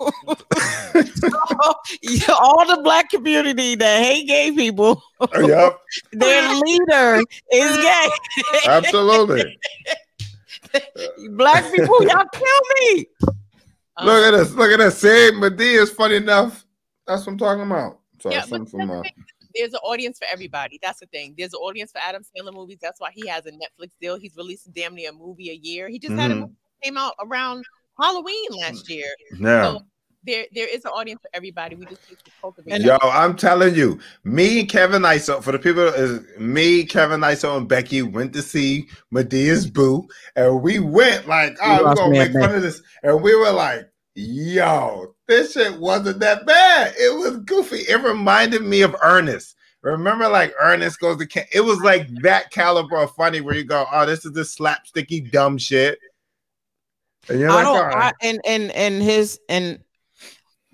[2.02, 5.02] yeah, all the black community that hate gay people,
[5.40, 5.78] yep,
[6.12, 7.22] their leader
[7.52, 8.10] is gay.
[8.66, 9.58] absolutely.
[11.36, 12.60] black people, y'all kill
[12.94, 13.06] me.
[13.96, 14.52] Um, Look at this.
[14.52, 14.98] Look at this.
[14.98, 15.30] See,
[15.74, 16.64] is funny enough.
[17.06, 17.98] That's what I'm talking about.
[18.20, 19.24] So Yeah, something but from, uh, that's the thing.
[19.54, 20.78] there's an audience for everybody.
[20.82, 21.34] That's the thing.
[21.36, 22.78] There's an audience for Adam Sandler movies.
[22.80, 24.16] That's why he has a Netflix deal.
[24.18, 25.88] He's releasing damn near a movie a year.
[25.88, 26.40] He just had a Mhm.
[26.40, 27.64] movie that came out around
[28.00, 29.06] Halloween last year.
[29.38, 29.62] yeah.
[29.62, 29.82] So
[30.24, 31.76] there, there is an audience for everybody.
[31.76, 32.82] We just need to cultivate.
[32.82, 37.56] Yo, I'm telling you, me, and Kevin Iso, for the people, is me, Kevin Iso,
[37.56, 42.32] and Becky went to see Madea's Boo, and we went like, oh, we're gonna make
[42.32, 46.94] fun of this, and we were like, yo, this shit wasn't that bad.
[46.98, 47.78] It was goofy.
[47.88, 49.56] It reminded me of Ernest.
[49.82, 51.48] Remember, like Ernest goes to camp.
[51.54, 55.30] It was like that caliber of funny where you go, oh, this is this slapsticky
[55.30, 55.98] dumb shit.
[57.28, 57.86] And you're I like, don't.
[57.92, 59.78] I, and and and his and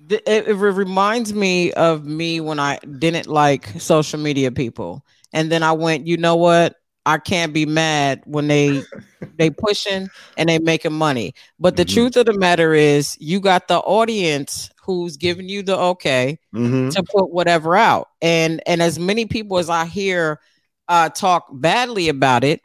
[0.08, 5.50] th- it, it reminds me of me when I didn't like social media people, and
[5.50, 6.06] then I went.
[6.06, 6.74] You know what?
[7.04, 8.86] I can't be mad when they
[9.34, 11.34] they pushing and they making money.
[11.58, 11.86] But the Mhm.
[11.86, 16.90] truth of the matter is, you got the audience who's giving you the okay Mhm.
[16.90, 20.40] to put whatever out, and and as many people as I hear
[20.88, 22.60] uh, talk badly about it,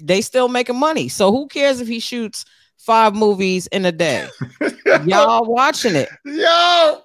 [0.00, 1.08] they still making money.
[1.08, 2.44] So who cares if he shoots
[2.84, 4.28] five movies in a day?
[5.06, 6.08] Y'all watching it.
[6.24, 7.00] Yo,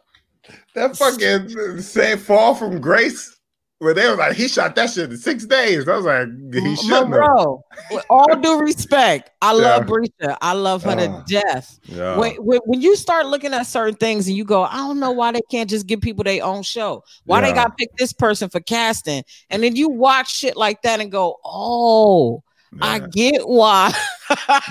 [0.76, 3.36] that fucking say fall from grace.
[3.82, 5.88] Where they were like, he shot that shit in six days.
[5.88, 7.08] I was like, he have.
[7.08, 10.28] Bro, with all due respect, I love Yeah.
[10.28, 10.38] Bresha.
[10.42, 11.80] I love her Uh, to death.
[11.84, 12.18] Yeah.
[12.18, 15.12] When, when, when you start looking at certain things and you go, I don't know
[15.12, 17.06] why they can't just give people their own show.
[17.24, 19.24] Why they got to pick this person for casting?
[19.50, 22.44] And then you watch shit like that and go, oh,
[22.82, 23.94] I get why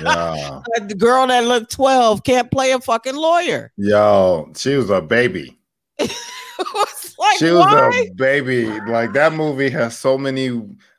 [0.01, 0.61] yeah.
[0.87, 3.73] the girl that looked 12 can't play a fucking lawyer.
[3.77, 5.59] Yo, she was a baby.
[6.61, 8.09] It's like, she was why?
[8.09, 8.67] a baby.
[8.67, 10.49] Like that movie has so many.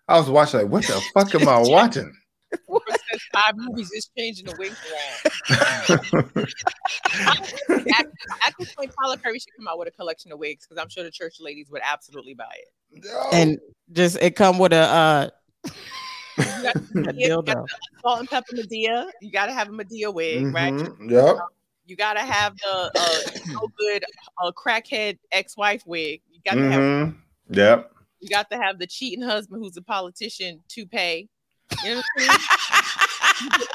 [0.07, 2.15] I was watching like, what the fuck am I watching?
[2.65, 6.05] Brooke says like five movies is changing the wigs around.
[7.93, 8.05] at,
[8.47, 10.88] at this point, Tyler Perry should come out with a collection of wigs because I'm
[10.88, 13.05] sure the church ladies would absolutely buy it.
[13.33, 13.59] And
[13.91, 15.29] just it come with a uh
[16.93, 17.45] You got, a you got dildo.
[17.45, 17.67] the
[18.02, 19.06] salt and pepper Madea.
[19.22, 20.74] You got to have a Madea wig, right?
[20.74, 21.38] Mhm, Yep.
[21.86, 24.04] You got to have the uh, no good
[24.41, 26.22] uh, crackhead ex-wife wig.
[26.32, 27.15] You got to have Mhm,
[27.50, 27.91] Yep.
[28.19, 31.28] you got to have the cheating husband who's a politician to pay.
[31.84, 32.39] You know what I'm saying?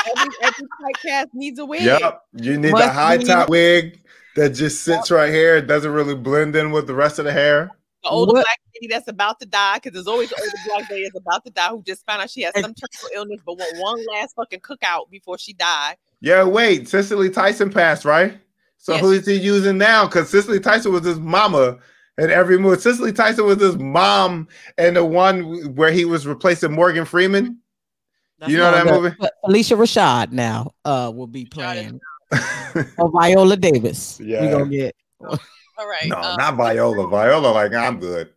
[0.16, 1.82] every, every typecast needs a wig.
[1.82, 2.20] Yep.
[2.34, 4.00] You need the Must high top wig
[4.36, 5.56] that just sits right here.
[5.56, 7.70] It doesn't really blend in with the rest of the hair.
[8.04, 10.90] The older What- black lady that's about to die, because there's always an older black
[10.90, 13.56] lady that's about to die who just found out she has some terminal illness, but
[13.56, 15.96] want one last fucking cookout before she died.
[16.20, 16.88] Yeah, wait.
[16.88, 18.38] Cicely Tyson passed, right?
[18.78, 19.00] So Yes.
[19.02, 20.04] who is he using now?
[20.06, 21.78] Because Cicely Tyson was his mama
[22.18, 22.80] in every movie.
[22.80, 27.58] Cicely Tyson was his mom and the one where he was replacing Morgan Freeman.
[28.46, 29.16] You know that No, movie?
[29.18, 31.98] but Phylicia Rashad now uh will be playing
[32.98, 34.20] or Viola Davis.
[34.22, 34.42] Yeah.
[34.42, 34.94] We gonna get
[35.84, 36.10] All right.
[36.12, 37.08] um, not Viola.
[37.08, 38.30] Viola, like I'm good.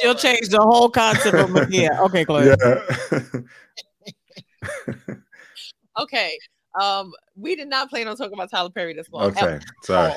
[0.00, 1.96] she'll change the whole concept of Madea.
[2.00, 2.46] Okay, Chloe.
[2.46, 3.20] Yeah.
[6.00, 6.36] okay.
[6.80, 9.26] Um, we did not plan on talking about Tyler Perry this long.
[9.26, 9.60] okay.
[9.84, 10.12] Sorry.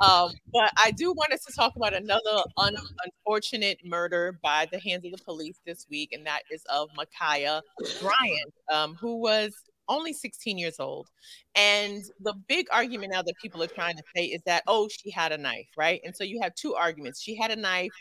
[0.00, 4.78] Um, but I do want us to talk about another un- unfortunate murder by the
[4.78, 7.60] hands of the police this week, and that is of Ma'Khia
[8.00, 9.52] Bryant, um, who was
[9.90, 11.08] only 16 years old.
[11.54, 15.10] And the big argument now that people are trying to say is that, oh, she
[15.10, 16.00] had a knife, right?
[16.04, 17.20] And so you have two arguments.
[17.20, 17.92] She had a knife.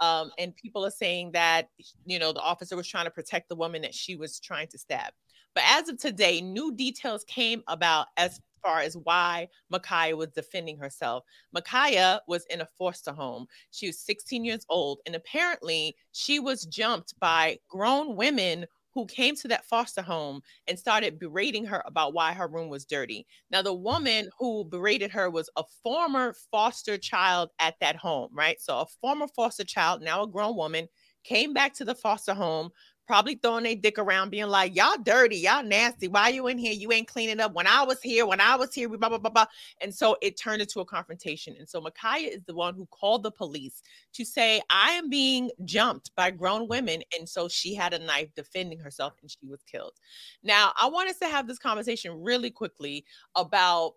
[0.00, 1.70] Um, and people are saying that
[2.06, 4.78] you know the officer was trying to protect the woman that she was trying to
[4.78, 5.12] stab.
[5.56, 10.78] But as of today, new details came about as far as why Ma'Khia was defending
[10.78, 11.24] herself.
[11.56, 13.46] Ma'Khia was in a foster home.
[13.70, 18.66] She was 16 years old, and apparently she was jumped by grown women
[18.98, 22.84] who came to that foster home and started berating her about why her room was
[22.84, 23.28] dirty.
[23.48, 28.60] Now, the woman who berated her was a former foster child at that home, right?
[28.60, 30.88] So, a former foster child, now a grown woman,
[31.22, 32.70] came back to the foster home
[33.08, 36.06] probably throwing their dick around, being like, "Y'all dirty, y'all nasty.
[36.06, 36.74] Why you in here?
[36.74, 37.54] You ain't cleaning up.
[37.54, 39.46] When I was here, when I was here, we blah blah blah blah."
[39.80, 41.56] And so it turned into a confrontation.
[41.58, 45.50] And so Ma'Khia is the one who called the police to say, "I am being
[45.64, 49.62] jumped by grown women," and so she had a knife defending herself, and she was
[49.64, 49.94] killed.
[50.42, 53.94] Now, I want us to have this conversation really quickly about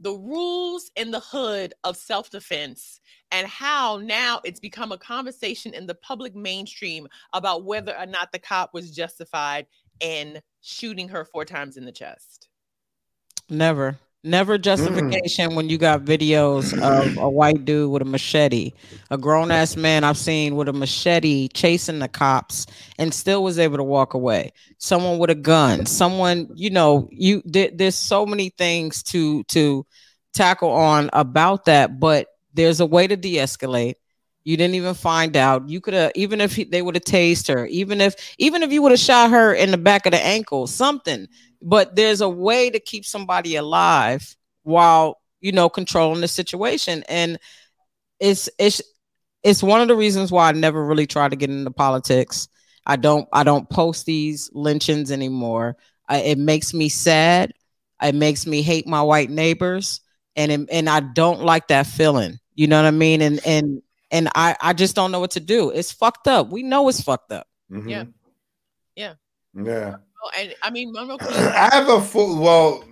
[0.00, 3.00] the rules in the hood of self defense
[3.30, 8.32] and how now it's become a conversation in the public mainstream about whether or not
[8.32, 9.66] the cop was justified
[10.00, 12.48] in shooting her four times in the chest.
[13.48, 13.98] Never.
[14.24, 14.62] Never mm.
[14.62, 18.72] justification when you got videos of a white dude with a machete,
[19.10, 22.66] a grown ass man I've seen with a machete chasing the cops
[22.98, 24.52] and still was able to walk away.
[24.78, 29.84] Someone with a gun, someone, you know, you there, there's so many things to to
[30.32, 33.94] tackle on about that, but there's a way to de-escalate.
[34.44, 35.68] You didn't even find out.
[35.68, 38.72] You could have even if he, they would have tased her, even if even if
[38.72, 41.28] you would have shot her in the back of the ankle, something.
[41.60, 47.04] But there's a way to keep somebody alive while you know controlling the situation.
[47.08, 47.38] And
[48.20, 48.82] it's it's
[49.42, 52.48] it's one of the reasons why i never really try to get into politics.
[52.86, 55.76] I don't i don't post these lynchings anymore.
[56.08, 57.52] I, it makes me sad.
[58.02, 60.00] It makes me hate my white neighbors.
[60.36, 62.38] And it, and i don't like that feeling.
[62.54, 63.22] You know what i mean?
[63.22, 66.62] And and and i i just don't know what to do it's fucked up we
[66.62, 67.90] know it's fucked up Mhm.
[67.90, 68.04] Yeah.
[68.94, 69.14] Yeah.
[69.54, 69.96] Yeah.
[70.38, 72.84] And I mean, Monroe I have a full well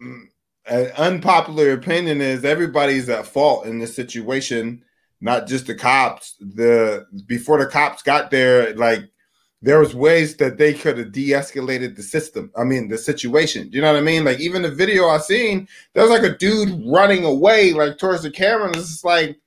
[0.00, 0.22] mm,
[0.66, 4.82] an unpopular opinion is everybody's at fault in this situation,
[5.20, 6.36] not just the cops.
[6.40, 9.02] The before the cops got there, like
[9.60, 12.50] there was ways that they could have de-escalated the system.
[12.56, 13.68] I mean the situation.
[13.72, 14.24] You know what I mean?
[14.24, 18.22] Like even the video I seen, there was like a dude running away like towards
[18.22, 18.68] the camera.
[18.68, 19.38] And it's just like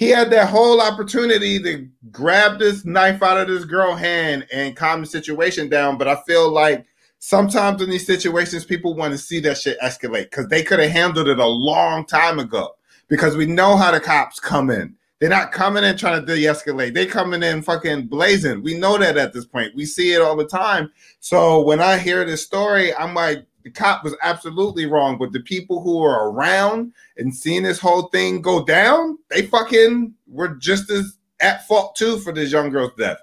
[0.00, 4.74] he had that whole opportunity to grab this knife out of this girl hand and
[4.74, 5.98] calm the situation down.
[5.98, 6.86] But I feel like
[7.18, 10.90] sometimes in these situations, people want to see that shit escalate because they could have
[10.90, 12.76] handled it a long time ago.
[13.08, 14.96] Because we know how the cops come in.
[15.18, 16.94] They're not coming in trying to de-escalate.
[16.94, 18.62] They coming in fucking blazing.
[18.62, 19.74] We know that at this point.
[19.74, 20.90] We see it all the time.
[21.18, 25.18] So when I hear this story, I'm like, the cop was absolutely wrong.
[25.18, 30.14] But the people who are around and seeing this whole thing go down, they fucking
[30.26, 33.18] were just as at fault too for this young girl's death.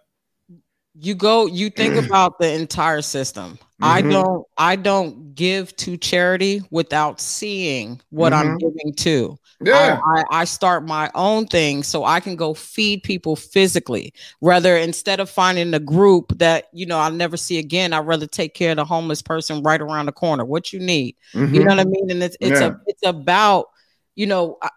[0.99, 4.11] you go you think about the entire system i Mhm.
[4.11, 8.59] don't i don't give to charity without seeing what i'm Mhm.
[8.59, 9.99] giving to Yeah.
[10.03, 14.75] I, I, I start my own thing so i can go feed people physically rather
[14.77, 18.53] instead of finding a group that you know i'll never see again i'd rather take
[18.55, 21.53] care of the homeless person right around the corner what you need you Mhm.
[21.65, 22.09] know what I mean?
[22.11, 22.67] And it's it's Yeah.
[22.67, 23.67] a it's about
[24.15, 24.57] you know.
[24.61, 24.69] I,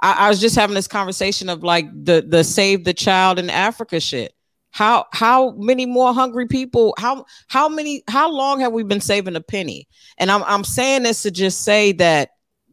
[0.00, 3.48] I I was just having this conversation of like the the save the child in
[3.50, 4.32] Africa shit.
[4.70, 6.94] How how many more hungry people?
[6.98, 8.02] How how many?
[8.08, 9.88] How long have we been saving a penny?
[10.18, 12.30] And I'm I'm saying this to just say that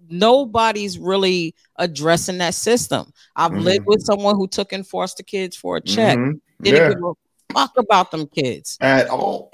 [0.09, 3.11] nobody's really addressing that system.
[3.35, 3.87] I've lived Mhm.
[3.87, 6.17] with someone who took in foster kids for a check.
[6.17, 6.39] Mhm.
[6.61, 6.89] Didn't Yeah.
[6.89, 7.13] give a
[7.53, 8.77] fuck about them kids.
[8.81, 9.51] At all.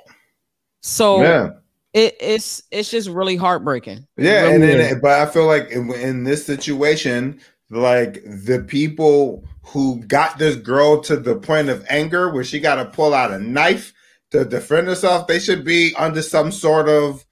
[0.82, 1.50] So Yeah.
[1.94, 4.06] it, it's it's just really heartbreaking.
[4.18, 7.40] Yeah, really and then, but I feel like in, in this situation,
[7.70, 12.76] like the people who got this girl to the point of anger where she got
[12.76, 13.94] to pull out a knife
[14.32, 17.26] to defend herself, they should be under some sort of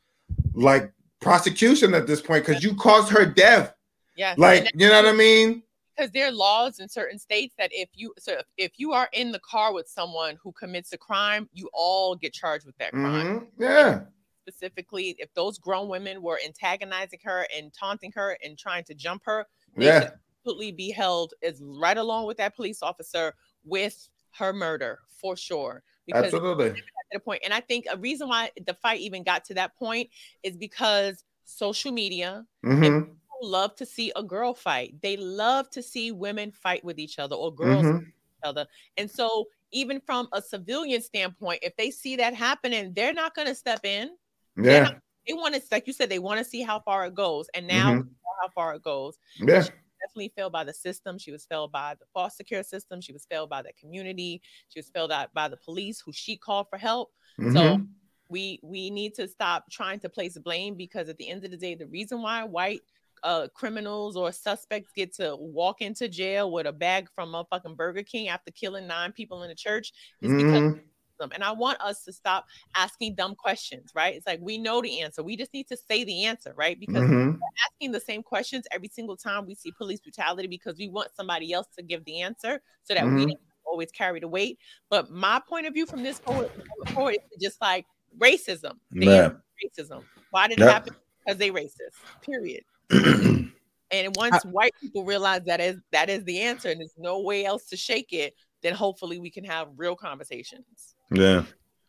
[0.53, 3.73] like prosecution at this point because you caused her death.
[4.15, 4.36] Yeah.
[4.38, 5.63] Like, you know what I mean?
[5.95, 9.09] because there are laws in certain states that if you so if, if you are
[9.11, 12.91] in the car with someone who commits a crime, you all get charged with that
[12.93, 13.41] crime.
[13.41, 13.47] Mhm.
[13.59, 14.01] Yeah.
[14.47, 19.23] Specifically, if those grown women were antagonizing her and taunting her and trying to jump
[19.25, 20.11] her, Yeah.
[20.39, 23.33] Absolutely be held as right along with that police officer
[23.63, 25.83] with her murder for sure.
[26.05, 26.69] Because Absolutely.
[27.11, 27.39] to the.
[27.43, 30.09] And I think a reason why the fight even got to that point
[30.43, 33.05] is because social media hmm people
[33.41, 35.01] love to see a girl fight.
[35.01, 37.93] They love to see women fight with each other or girls Mhm.
[37.93, 38.67] with each other.
[38.97, 43.47] And so even from a civilian standpoint, if they see that happening, they're not going
[43.47, 44.17] to step in.
[44.57, 44.99] Yeah.
[45.27, 47.47] They want to, like you said, they want to see how far it goes.
[47.53, 48.09] And now Mhm.
[48.41, 49.17] how far it goes.
[49.39, 49.67] Yeah.
[50.02, 51.18] Definitely failed by the system.
[51.18, 53.02] She was failed by the foster care system.
[53.02, 54.41] She was failed by the community.
[54.70, 57.12] She was failed out by the police who she called for help.
[57.47, 57.88] So Mhm.
[58.30, 61.58] we we need to stop trying to place blame because at the end of the
[61.58, 62.82] day, the reason why white
[63.24, 67.76] uh criminals or suspects get to walk into jail with a bag from a fucking
[67.76, 69.91] Burger King after killing nine people in a church
[70.22, 70.78] is because Mhm.
[70.78, 70.80] of
[71.20, 71.32] them.
[71.34, 72.45] And I want us to stop
[72.76, 74.15] asking dumb questions, right?
[74.15, 75.22] It's like we know the answer.
[75.22, 76.80] We just need to say the answer, right?
[76.80, 77.39] Because Mhm.
[77.67, 81.53] asking the same questions every single time we see police brutality because we want somebody
[81.53, 83.28] else to give the answer so that we Mhm.
[83.28, 84.57] don't always carry the weight.
[84.89, 86.49] But my point of view from this forward,
[86.93, 87.86] forward is just like
[88.17, 88.80] racism.
[88.91, 89.32] The Yeah.
[89.63, 90.07] racism.
[90.32, 90.95] Why did it happen?
[91.26, 92.05] Because they racist.
[92.22, 92.63] Period.
[93.91, 97.45] And once white people realize that is that is the answer, and there's no way
[97.45, 100.95] else to shake it, then hopefully we can have real conversations.
[101.12, 101.43] yeah.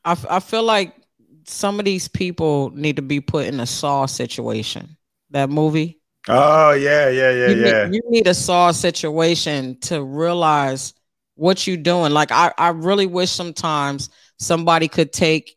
[0.05, 0.95] I, f- I feel like
[1.45, 4.97] some of these people need to be put in a Saw situation.
[5.31, 6.01] That movie.
[6.29, 7.87] Oh yeah, yeah, yeah, you, yeah.
[7.87, 10.95] Need, you need a Saw situation to realize
[11.35, 12.13] what you're doing.
[12.13, 15.57] Like I, I really wish sometimes somebody could take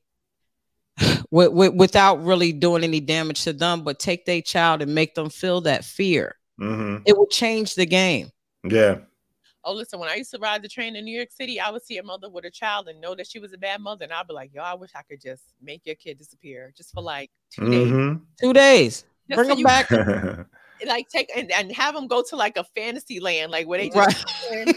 [1.31, 5.15] with, with, without really doing any damage to them, but take their child and make
[5.15, 6.35] them feel that fear.
[6.57, 8.29] hmm It would change the game.
[8.63, 8.99] Yeah.
[9.65, 11.83] Oh, listen, when I used to ride the train in New York City, I would
[11.83, 14.03] see a mother with a child and know that she was a bad mother.
[14.03, 16.91] And I'd be like, yo, I wish I could just make your kid disappear just
[16.93, 17.89] for like 2 days.
[17.89, 19.05] hmm Two days.
[19.29, 20.47] Just Bring so them you- back.
[20.85, 23.87] Like take and, and have them go to like a fantasy land, like where they
[23.89, 24.49] just Right.
[24.51, 24.73] remember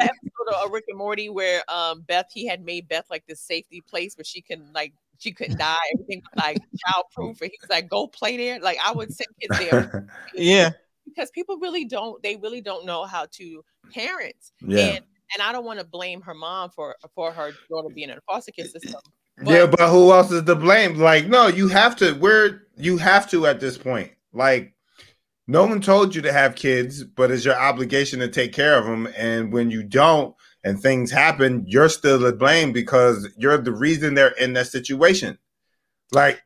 [0.00, 3.40] that episode of Rick and Morty where um Beth he had made Beth like this
[3.40, 6.58] safety place where she can like she couldn't die, everything was like
[6.88, 8.58] childproof, and he was like, go play there.
[8.58, 10.70] Like I would send kids there Yeah.
[11.14, 14.36] Because people really don't they really don't know how to parent.
[14.60, 14.86] yeah.
[14.86, 18.18] And and I don't want to blame her mom for for her daughter being in
[18.18, 19.00] a foster care system.
[19.44, 20.96] yeah, but who else is to blame?
[20.96, 22.12] Like, no, you have to.
[22.14, 24.12] We're you have to at this point.
[24.32, 24.74] Like,
[25.46, 28.84] no one told you to have kids, but it's your obligation to take care of
[28.84, 29.08] them.
[29.16, 34.14] And when you don't, and things happen, you're still to blame because you're the reason
[34.14, 35.38] they're in that situation.
[36.12, 36.42] Like,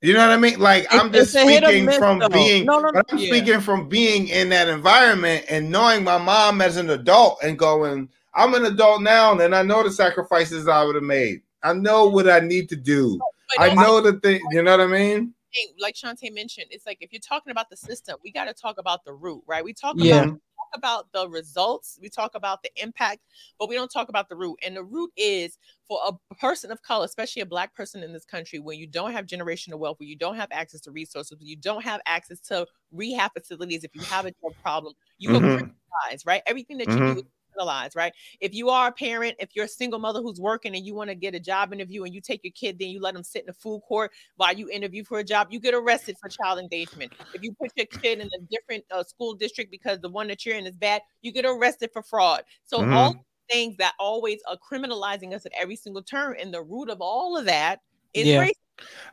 [0.00, 0.60] you know what I mean?
[0.60, 2.28] Like, I'm just it's a hit or speaking miss, from though.
[2.28, 2.66] being.
[2.66, 3.26] No, no, but I'm yeah.
[3.26, 8.08] speaking from being in that environment and knowing my mom as an adult and going,
[8.34, 11.42] I'm an adult now, and I know the sacrifices I would have made.
[11.62, 13.18] I know what I need to do.
[13.58, 14.40] I know the thing.
[14.52, 15.34] You know what I mean?
[15.80, 18.78] like Chaunté mentioned, it's like if you're talking about the system, we got to talk
[18.78, 19.64] about the root, right?
[19.64, 20.22] We talk Yeah.
[20.22, 20.40] about talk
[20.74, 23.22] about the results, we talk about the impact,
[23.58, 24.58] but we don't talk about the root.
[24.64, 28.24] And the root is for a person of color, especially a black person in this
[28.24, 31.48] country, when you don't have generational wealth, when you don't have access to resources, when
[31.48, 35.40] you don't have access to rehab facilities, if you have a drug problem, you are
[35.40, 35.74] Mhm.
[36.10, 36.42] criminalized, right?
[36.46, 37.14] Everything that you Mhm.
[37.14, 37.22] do
[37.58, 38.12] is right?
[38.40, 41.10] If you are a parent, if you're a single mother who's working and you want
[41.10, 43.42] to get a job interview and you take your kid, then you let them sit
[43.44, 46.58] in a food court while you interview for a job, you get arrested for child
[46.58, 47.12] engagement.
[47.32, 50.44] If you put your kid in a different uh, school district because the one that
[50.46, 52.44] you're in is bad, you get arrested for fraud.
[52.64, 52.94] So Mhm.
[52.94, 56.36] all things that always are criminalizing us at every single turn.
[56.38, 57.80] And the root of all of that
[58.14, 58.40] is Yeah.
[58.40, 58.54] race.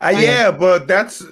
[0.01, 1.23] Uh, yeah, but that's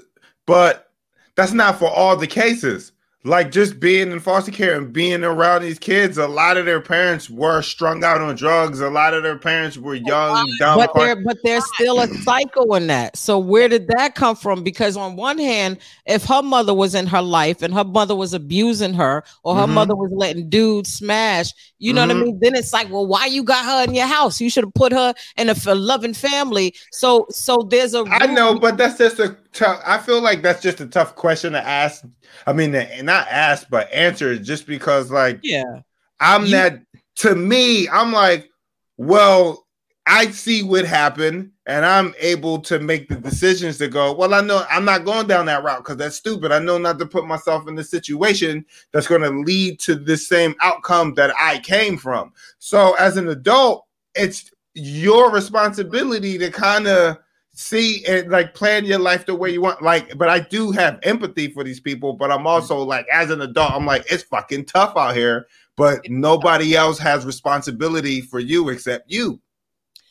[0.46, 0.92] but
[1.36, 2.92] that's not for all the cases.
[3.26, 6.82] Like just being in foster care and being around these kids, a lot of their
[6.82, 8.82] parents were strung out on drugs.
[8.82, 10.78] A lot of their parents were young, dumb.
[10.78, 14.62] but there but there's still a cycle in that so where did that come from
[14.64, 18.34] because on one hand if her mother was in her life and her mother was
[18.34, 19.70] abusing her or her Mhm.
[19.74, 22.24] mother was letting dudes smash you know what i Mhm.
[22.24, 24.74] mean then it's like well why you got her in your house you should have
[24.74, 29.20] put her in a loving family so so there's a I know, but that's just
[29.20, 29.82] a tough.
[29.86, 32.04] I feel like that's just a tough question to ask.
[32.46, 35.82] I mean, not ask, but answer, just because like yeah
[36.20, 36.82] I'm You- that
[37.18, 38.50] to me, I'm like,
[38.98, 39.66] well,
[40.06, 44.42] I see what happened, and I'm able to make the decisions to go, well, I
[44.42, 46.52] know I'm not going down that route because that's stupid.
[46.52, 50.18] I know not to put myself in the situation that's going to lead to the
[50.18, 52.34] same outcome that I came from.
[52.60, 57.18] So as an adult, it's your responsibility to kind of
[57.56, 61.00] see and like plan your life the way you want like but i do have
[61.04, 64.66] empathy for these people but i'm also like as an adult i'm like it's fucking
[64.66, 65.46] tough out here
[65.78, 69.40] but nobody else has responsibility for you except you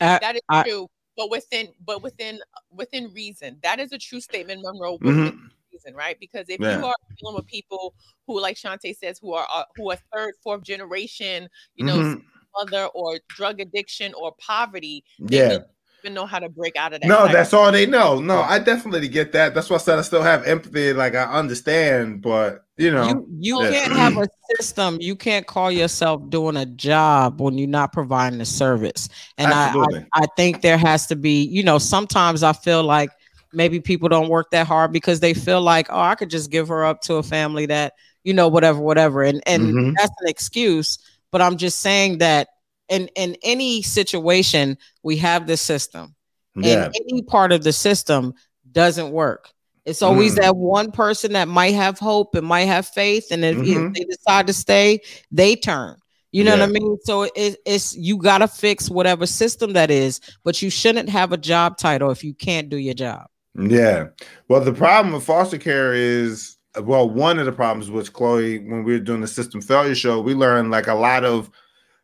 [0.01, 0.88] That is I- true.
[1.16, 2.40] But within but within
[2.70, 3.59] within reason.
[3.62, 4.95] That is a true statement, Monroe.
[5.03, 5.51] within Mhm.
[5.70, 6.18] reason, right?
[6.18, 6.78] Because if Yeah.
[6.78, 7.95] you are dealing with people
[8.26, 12.24] who, like Chaunté says, who are uh, who are third, fourth generation, you know, Mhm.
[12.57, 15.66] mother or drug addiction or poverty, yeah really don't
[16.03, 17.07] even know how to break out of that.
[17.07, 17.32] no cycle.
[17.32, 20.22] that's all they know no i definitely get that that's why i said i still
[20.22, 23.70] have empathy like i understand but you know you you Yeah.
[23.70, 24.26] can't have a
[24.57, 29.53] system you can't call yourself doing a job when you're not providing a service and
[29.53, 33.11] I, I i think there has to be you know sometimes i feel like
[33.53, 36.68] maybe people don't work that hard because they feel like oh i could just give
[36.68, 37.92] her up to a family that
[38.24, 39.94] you know whatever whatever and and Mhm.
[39.96, 40.98] that's an excuse
[41.30, 42.48] but i'm just saying that
[42.89, 46.14] in in any situation we have this system
[46.57, 48.35] yeah and any part of the system
[48.70, 49.51] doesn't work.
[49.85, 50.43] It's always Mm.
[50.43, 53.95] that one person that might have hope and might have faith, and if, if Mhm.
[53.95, 55.97] they decide to stay, they turn.
[56.30, 56.61] You know Yeah.
[56.61, 56.99] what I mean?
[57.03, 61.33] So it, it's you got to fix whatever system that is, but you shouldn't have
[61.33, 63.26] a job title if you can't do your job.
[63.59, 64.07] Yeah.
[64.49, 68.85] Well, the problem with foster care is well, one of the problems with Chloe when
[68.85, 71.51] we were doing the system failure show, we learned like a lot of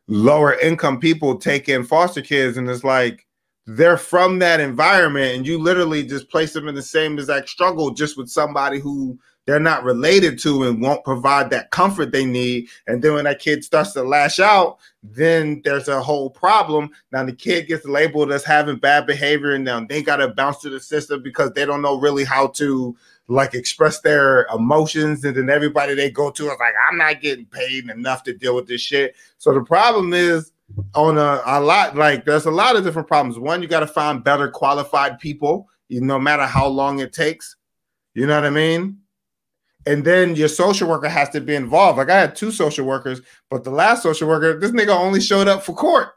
[0.09, 3.27] lower income people take in foster kids, and it's like
[3.67, 7.91] they're from that environment, and you literally just place them in the same exact struggle
[7.91, 12.69] just with somebody who they're not related to and won't provide that comfort they need.
[12.87, 16.91] And then when that kid starts to lash out, then there's a whole problem.
[17.13, 20.71] Now the kid gets labeled as having bad behavior, and now they gotta bounce to
[20.71, 22.95] the system because they don't know really how to
[23.29, 25.24] like express their emotions.
[25.24, 28.57] And then everybody they go to is like, I'm not getting paid enough to deal
[28.57, 29.14] with this shit.
[29.37, 30.53] So the problem is
[30.95, 33.39] on a, a lot like there's a lot of different problems.
[33.39, 37.57] One, you got to find better qualified people, you no matter how long it takes.
[38.14, 38.99] You know what I mean?
[39.87, 41.99] And then your social worker has to be involved.
[41.99, 45.49] Like I had two social workers, but the last social worker, this nigga only showed
[45.49, 46.09] up for court.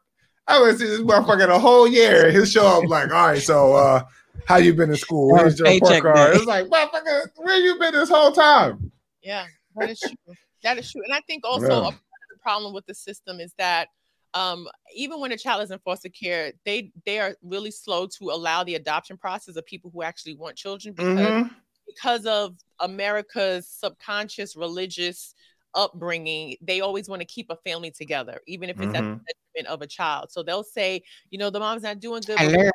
[0.47, 2.32] I was see this motherfucker the whole year.
[2.32, 4.03] He'll show up like, all right, so uh
[4.46, 5.36] how you been in school?
[5.36, 6.32] Here's your report card.
[6.34, 6.38] day.
[6.38, 8.92] It's like, motherfucker, where you been this whole time?
[9.22, 10.36] Yeah, that is true.
[10.64, 11.02] that is true.
[11.06, 11.78] And I think also Yeah.
[11.78, 13.89] a part of the problem with the system is that
[14.34, 18.32] um, even when a child is in foster care, they they are really slow to
[18.32, 21.50] allow the adoption process of people who actually want children because Mhm.
[21.86, 25.36] because of America's subconscious religious
[25.74, 29.22] upbringing, they always want to keep a family together, even if it's at the Mhm.
[29.54, 30.32] detriment of a child.
[30.32, 32.38] So they'll say, you know, the mom's not doing good.
[32.38, 32.72] but we're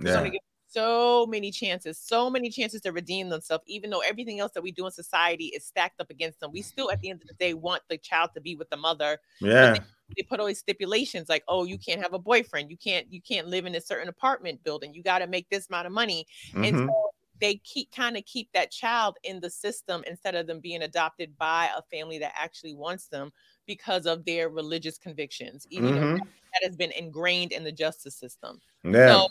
[0.00, 0.26] Yeah.
[0.70, 4.72] So many chances, so many chances to redeem themselves, even though everything else that we
[4.72, 6.52] do in society is stacked up against them.
[6.52, 8.76] We still, at the end of the day, want the child to be with the
[8.76, 9.18] mother.
[9.40, 9.76] Yeah.
[10.16, 13.22] They put all these stipulations like, oh, you can't have a boyfriend, you can't, you
[13.22, 16.26] can't live in a certain apartment building, you got to make this amount of money,
[16.62, 16.86] and Mhm.
[16.86, 17.10] so
[17.40, 21.38] they keep kind of keep that child in the system instead of them being adopted
[21.38, 23.32] by a family that actually wants them
[23.66, 26.14] because of their religious convictions, even though Mhm.
[26.16, 28.60] that, that has been ingrained in the justice system.
[28.84, 29.06] Yeah.
[29.08, 29.28] So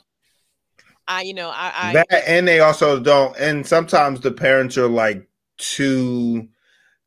[1.10, 4.88] I, you know, I, I that and they also don't and sometimes the parents are
[4.88, 6.47] like too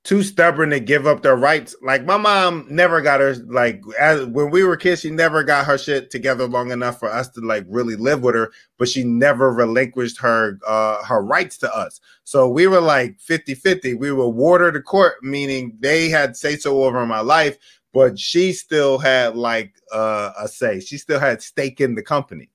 [0.02, 1.76] too stubborn to give up their rights.
[1.80, 5.66] Like my mom never got her like as when we were kids she never got
[5.66, 9.04] her shit together long enough for us to like really live with her but she
[9.04, 12.00] never relinquished her uh her rights to us.
[12.24, 16.82] So we were like 50-50 we were warder to court meaning they had say so
[16.82, 17.56] over my life
[17.92, 20.80] but she still had like uh a say.
[20.80, 22.48] She still had stake in the company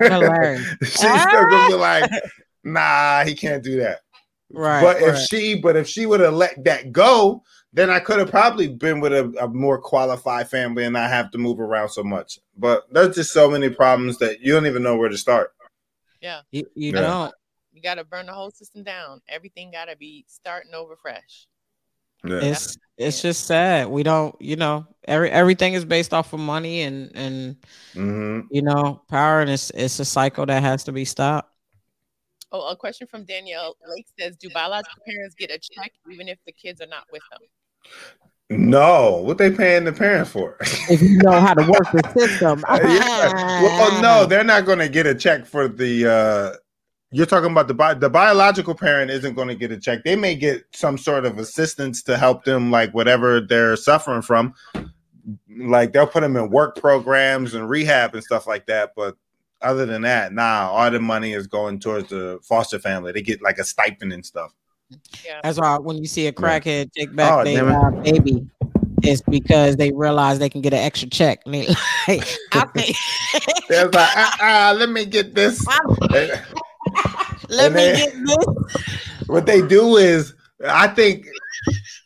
[0.00, 0.76] Hilarious.
[0.82, 2.10] She's still gonna be like,
[2.64, 4.00] nah, he can't do that.
[4.52, 4.80] Right.
[4.82, 7.42] but if she, but if she would have let that go,
[7.72, 11.30] then I could have probably been with a, a more qualified family and not have
[11.32, 12.38] to move around so much.
[12.56, 15.52] But there's just so many problems that you don't even know where to start.
[16.20, 17.00] Yeah, You, you Yeah.
[17.00, 17.34] don't.
[17.72, 19.20] you got to burn the whole system down.
[19.28, 21.48] Everything got to be starting over fresh.
[22.24, 22.40] Yeah.
[22.40, 23.88] It's it's just sad.
[23.88, 27.56] We don't, you know, every everything is based off of money and and
[27.94, 31.50] hmm you know power, and it's it's a cycle that has to be stopped.
[32.52, 36.38] Oh, a question from Danielle Lake says, "Do biological parents get a check even if
[36.46, 37.40] the kids are not with them?"
[38.50, 40.56] No, what they paying the parents for?
[40.60, 42.62] If you know how to work the system.
[42.84, 43.62] yeah.
[43.78, 46.10] Well, no, they're not going to get a check for the.
[46.10, 46.56] uh
[47.14, 50.02] You're talking about the bi- the biological parent isn't going to get a check.
[50.02, 54.52] They may get some sort of assistance to help them, like whatever they're suffering from.
[55.48, 58.94] Like they'll put them in work programs and rehab and stuff like that.
[58.96, 59.16] But
[59.62, 63.12] other than that, nah, all the money is going towards the foster family.
[63.12, 64.52] They get like a stipend and stuff.
[65.24, 68.44] Yeah, That's why when you see a crackhead take back Oh, their uh, baby,
[69.04, 71.42] it's because they realize they can get an extra check.
[71.46, 71.66] And they
[72.08, 72.96] like, I think,
[73.68, 75.64] They're like, ah, ah, let me get this.
[77.48, 79.26] let And me then- get this.
[79.26, 80.34] what they do is
[80.66, 81.26] I think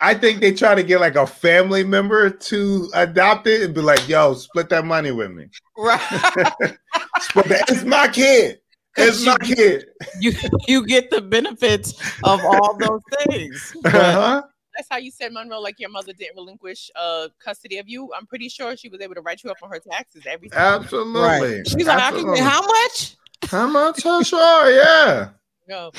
[0.00, 3.80] I think they try to get like a family member to adopt it and be
[3.80, 5.48] like, yo, split that money with me.
[5.76, 6.00] Right.
[7.20, 7.64] Split that.
[7.68, 8.60] It's my kid.
[8.96, 9.86] It's my kid.
[10.20, 10.32] You
[10.68, 13.76] you get the benefits of all those things.
[13.84, 14.42] Uh-huh.
[14.76, 15.60] that's how you said Monroe.
[15.60, 18.10] Like your mother didn't relinquish uh custody of you.
[18.16, 20.82] I'm pretty sure she was able to write you up on her taxes every time.
[20.82, 21.20] Absolutely.
[21.20, 21.68] right.
[21.68, 23.16] She's like, I can how much?
[23.42, 24.02] How much?
[24.02, 25.30] Sure, yeah.
[25.68, 25.90] No.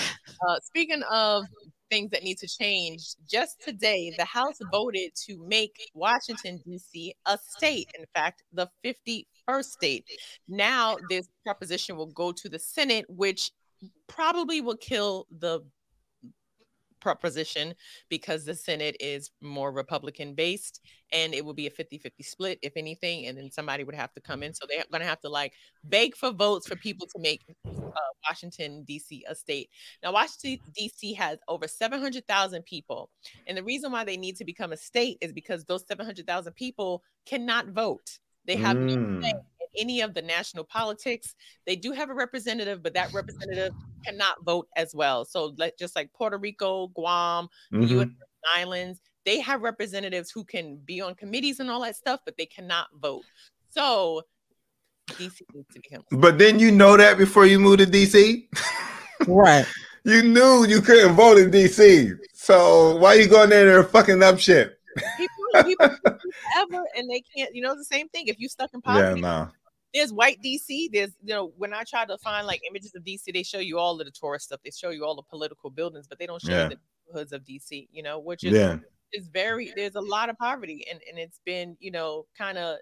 [0.47, 1.43] Uh, speaking of
[1.91, 7.13] things that need to change, just today, the House voted to make Washington, D.C.
[7.27, 7.87] a state.
[7.97, 10.05] In fact, the 51st state.
[10.47, 13.51] Now, this proposition will go to the Senate, which
[14.07, 15.61] probably will kill the
[16.99, 17.73] proposition
[18.09, 20.81] because the Senate is more Republican based
[21.11, 23.27] and it would be a 50 50 split, if anything.
[23.27, 24.53] And then somebody would have to come in.
[24.53, 27.41] So they're going to have to like beg for votes for people to make
[27.95, 29.25] uh, Washington, D.C.
[29.27, 29.69] a state.
[30.03, 31.13] Now, Washington, D.C.
[31.13, 33.09] has over 700,000 people.
[33.47, 37.03] And the reason why they need to become a state is because those 700,000 people
[37.25, 38.19] cannot vote.
[38.45, 39.21] They have no Mm.
[39.23, 41.35] say in any of the national politics.
[41.65, 43.73] They do have a representative, but that representative
[44.05, 45.25] cannot vote as well.
[45.25, 47.89] So, like, just like Puerto Rico, Guam, the Mhm.
[47.89, 48.07] U.S.
[48.55, 52.45] Islands, they have representatives who can be on committees and all that stuff, but they
[52.45, 53.23] cannot vote.
[53.69, 54.23] So,
[55.17, 56.03] DC needs to become.
[56.11, 58.47] But then you know that before you moved to DC?
[59.27, 59.65] Right.
[60.05, 62.17] You knew you couldn't vote in DC.
[62.33, 64.79] So why are you going there and fucking up shit?
[65.17, 65.97] people, people
[66.57, 69.21] ever and they can't you know the same thing if you stuck in poverty, Yeah,
[69.21, 69.51] poverty no.
[69.93, 73.21] There's white dc there's you know when i try to find like images of dc
[73.33, 76.05] they show you all of the tourist stuff they show you all the political buildings
[76.07, 76.63] but they don't show Yeah.
[76.65, 76.77] you the
[77.07, 78.77] neighborhoods of dc you know which is Yeah.
[79.13, 82.77] is very there's a lot of poverty and and it's been you know kind of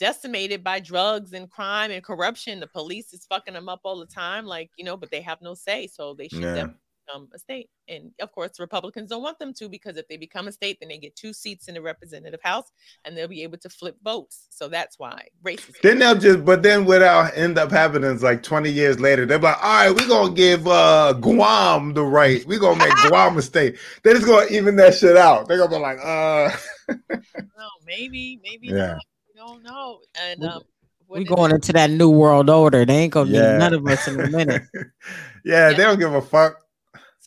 [0.00, 4.06] decimated by drugs and crime and corruption the police is fucking them up all the
[4.06, 6.66] time like you know but they have no say so they should Yeah.
[7.10, 10.16] Definitely become a state and of course republicans don't want them to because if they
[10.16, 12.70] become a state then they get two seats in the representative house
[13.04, 16.62] and they'll be able to flip votes so that's why racism Then they'll just, but
[16.62, 20.08] then without end up happening is like 20 years later, they're like, all right, we're
[20.08, 22.44] gonna give uh Guam the right.
[22.46, 23.76] We're gonna make Guam a state.
[24.02, 25.48] They're just gonna even that shit out.
[25.48, 26.50] They're gonna be like, uh
[27.10, 28.94] no maybe maybe Yeah.
[28.94, 28.98] not
[29.28, 30.62] we don't know and We- um
[31.08, 32.84] We is- going into that new world order.
[32.84, 33.52] They ain't gonna Yeah.
[33.52, 34.62] need none of us in a minute.
[35.44, 36.56] yeah, they don't give a fuck.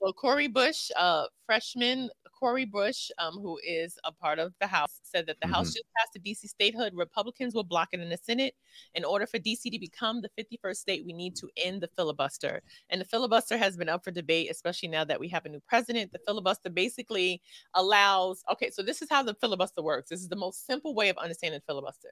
[0.03, 4.99] So Cori Bush, uh, freshman Cori Bush, um, who is a part of the House,
[5.03, 5.73] said that the House Mm-hmm.
[5.75, 6.93] just passed the DC statehood.
[6.93, 8.53] Republicans will block it in the Senate.
[8.95, 12.61] In order for DC to become the 51st state, we need to end the filibuster.
[12.89, 15.61] And the filibuster has been up for debate, especially now that we have a new
[15.61, 16.11] president.
[16.11, 17.41] The filibuster basically
[17.75, 18.43] allows.
[18.51, 20.09] Okay, so this is how the filibuster works.
[20.09, 22.09] This is the most simple way of understanding filibuster.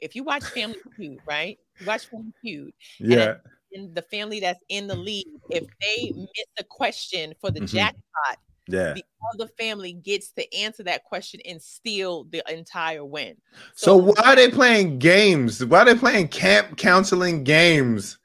[0.00, 1.58] If you watch Family Feud, right?
[1.78, 3.36] You watch Family Feud, Yeah.
[3.72, 7.68] In the family that's in the lead, if they miss a question for the Mhm.
[7.72, 8.38] jackpot,
[8.68, 8.94] Yeah.
[8.94, 9.04] the
[9.34, 13.36] other family gets to answer that question and steal the entire win.
[13.74, 15.64] So why are they playing games?
[15.64, 18.18] Why are they playing camp counseling games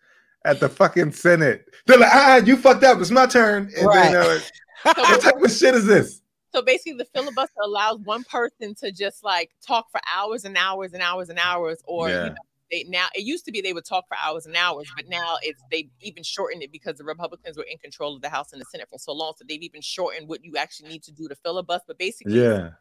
[0.46, 1.68] at the fucking Senate?
[1.86, 3.00] They're like, ah, you fucked up.
[3.00, 3.72] It's my turn.
[3.78, 4.12] And Right.
[4.12, 4.42] then,
[4.96, 6.22] So, what type of shit is this?
[6.54, 10.94] so basically, the filibuster allows one person to just like talk for hours and hours
[10.94, 12.24] and hours and hours, or Yeah.
[12.24, 12.36] you know,
[12.72, 15.38] they now it used to be they would talk for hours and hours, but now
[15.42, 18.62] it's they even shortened it because the Republicans were in control of the House and
[18.62, 21.28] the Senate for so long, so they've even shortened what you actually need to do
[21.28, 21.86] to filibuster.
[21.88, 22.72] But basically, Yeah.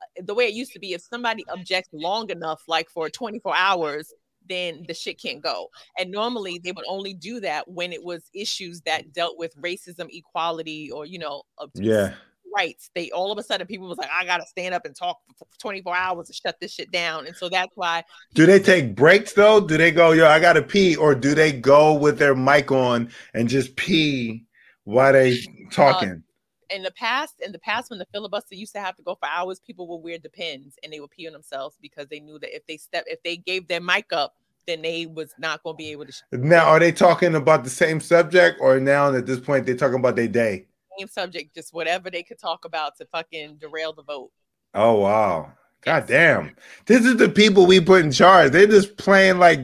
[0.00, 3.56] Uh, the way it used to be, if somebody objects long enough, like for 24
[3.56, 4.12] hours,
[4.48, 5.68] then the shit can't go.
[5.98, 10.08] And normally they would only do that when it was issues that dealt with racism,
[10.12, 11.42] equality, or you know,
[11.74, 12.14] Yeah.
[12.54, 12.90] Rights.
[12.94, 15.46] They all of a sudden people was like, I gotta stand up and talk for
[15.58, 17.26] 24 hours to shut this shit down.
[17.26, 19.60] And so that's why Do they take breaks though?
[19.60, 23.10] Do they go, yo, I gotta pee, or do they go with their mic on
[23.34, 24.44] and just pee
[24.84, 26.22] while they uh, talking?
[26.70, 29.28] in the past, in the past, when the filibuster used to have to go for
[29.28, 32.38] hours, people would wear the pins and they would pee on themselves because they knew
[32.38, 34.34] that if they step, if they gave their mic up,
[34.66, 36.12] then they was not going to be able to.
[36.32, 39.98] now, are they talking about the same subject, or now at this point they're talking
[39.98, 40.66] about their day?
[40.98, 44.30] Same subject, just whatever they could talk about to fucking derail the vote.
[44.74, 45.52] Oh wow.
[45.82, 46.56] God damn.
[46.86, 48.50] This is the people we put in charge.
[48.52, 49.60] They're just playing like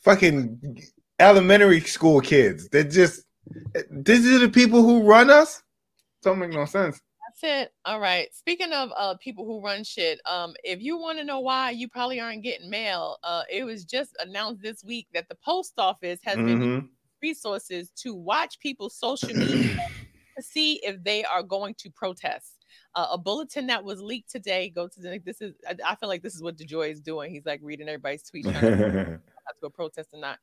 [0.00, 0.82] fucking
[1.20, 2.68] elementary school kids.
[2.68, 3.22] They're just
[3.90, 5.62] this is the people who run us.
[6.22, 7.00] Don't make no sense.
[7.28, 7.72] That's it.
[7.84, 8.34] All right.
[8.34, 11.88] Speaking of uh people who run shit, um, if you want to know why you
[11.88, 16.18] probably aren't getting mail, uh, it was just announced this week that the post office
[16.24, 16.88] has been Mhm.
[17.22, 19.76] resources to watch people's social media
[20.40, 22.52] see if they are going to protest.
[22.94, 24.70] Uh, a bulletin that was leaked today.
[24.70, 25.20] Go to the.
[25.24, 25.54] This is.
[25.68, 27.30] I, I feel like this is what DeJoy is doing.
[27.30, 29.20] He's like reading everybody's tweets, trying to to
[29.62, 30.38] go protest or not.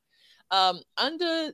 [0.50, 1.52] Um, under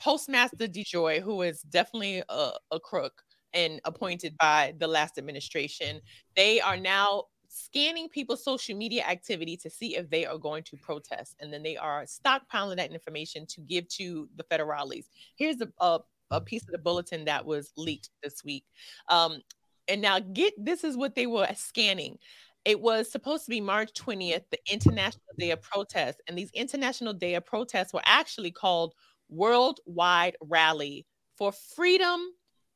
[0.00, 6.00] Postmaster DeJoy, who is definitely a, a crook and appointed by the last administration,
[6.34, 10.76] they are now scanning people's social media activity to see if they are going to
[10.76, 15.04] protest, and then they are stockpiling that information to give to the federales.
[15.36, 16.00] Here's a, a,
[16.32, 18.64] a piece of the bulletin that was leaked this week.
[19.08, 19.40] Um,
[19.88, 22.18] and now get this is what they were scanning.
[22.64, 26.20] It was supposed to be March 20th, the International Day of Protest.
[26.28, 28.94] And these International Day of Protests were actually called
[29.28, 31.06] Worldwide Rally
[31.36, 32.20] for Freedom,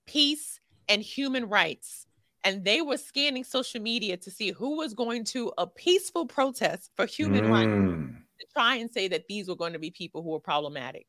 [0.07, 2.07] Peace, and Human Rights.
[2.45, 6.91] And they were scanning social media to see who was going to a peaceful protest
[6.97, 8.17] for human rights Mm.
[8.41, 11.07] to try and say that these were going to be people who were problematic.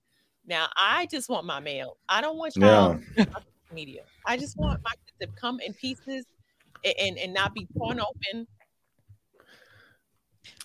[0.47, 1.97] Now, I just want my mail.
[2.07, 3.25] I don't want y'all Yeah.
[3.73, 4.03] media.
[4.25, 6.25] I just want my shit to come in pieces
[6.85, 8.47] a- and, and not be torn open.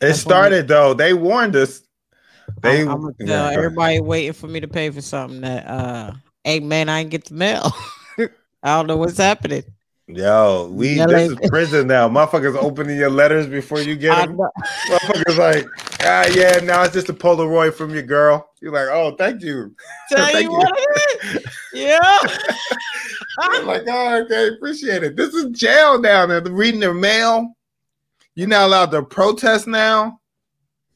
[0.00, 0.94] It started though.
[0.94, 1.82] They warned us.
[2.62, 5.66] They I'm, I'm gonna Yeah, tell everybody waiting for me to pay for something that
[5.66, 6.12] uh
[6.44, 7.72] hey man, I ain't get the mail.
[8.18, 9.64] I don't know what's happening.
[10.16, 12.08] Yo, we Yeah, this like- is prison now.
[12.08, 14.36] Motherfuckers opening your letters before you get them.
[14.36, 15.66] Motherfuckers like,
[16.02, 18.48] ah, yeah, now it's just a Polaroid from your girl.
[18.60, 19.74] You're like, oh, thank you.
[20.08, 20.56] tell Thank you you.
[20.58, 21.46] what it is.
[21.72, 21.98] Yeah.
[23.40, 25.16] I'm like, oh, okay, appreciate it.
[25.16, 26.40] This is jail down there.
[26.40, 27.54] They're reading their mail.
[28.34, 30.20] You're not allowed to protest now.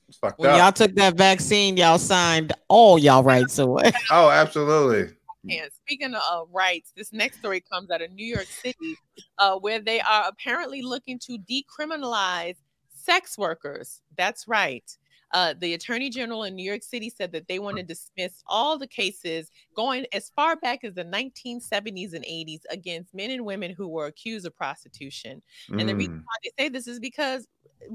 [0.09, 0.59] It's fucked When up.
[0.59, 3.91] y'all took that vaccine, y'all signed all y'all rights away.
[4.11, 5.16] Oh, absolutely.
[5.51, 8.97] And speaking of rights, this next story comes out of New York City,
[9.39, 12.57] uh, where they are apparently looking to decriminalize
[12.89, 14.03] sex workers.
[14.17, 14.85] That's right.
[15.33, 18.79] Uh, the attorney general in New York City said that they want to dismiss all
[18.79, 23.73] the cases going as far back as the 1970s and 80s against men and women
[23.77, 25.43] who were accused of prostitution.
[25.71, 26.23] And the reason Mm.
[26.23, 27.47] why they say this is because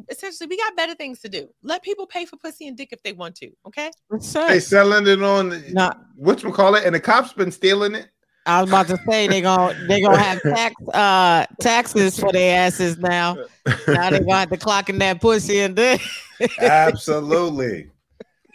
[0.09, 1.49] essentially we got better things to do.
[1.63, 3.49] Let people pay for pussy and dick if they want to.
[3.65, 3.91] Okay.
[4.09, 4.61] They up?
[4.61, 8.09] selling it on Not what you call it, and the cops been stealing it.
[8.45, 12.65] I was about to say they gonna they gonna have tax uh taxes for their
[12.65, 13.37] asses now.
[13.87, 15.99] Now they gonna have to clock in that pussy and then
[16.59, 17.83] Absolutely.
[17.83, 17.89] We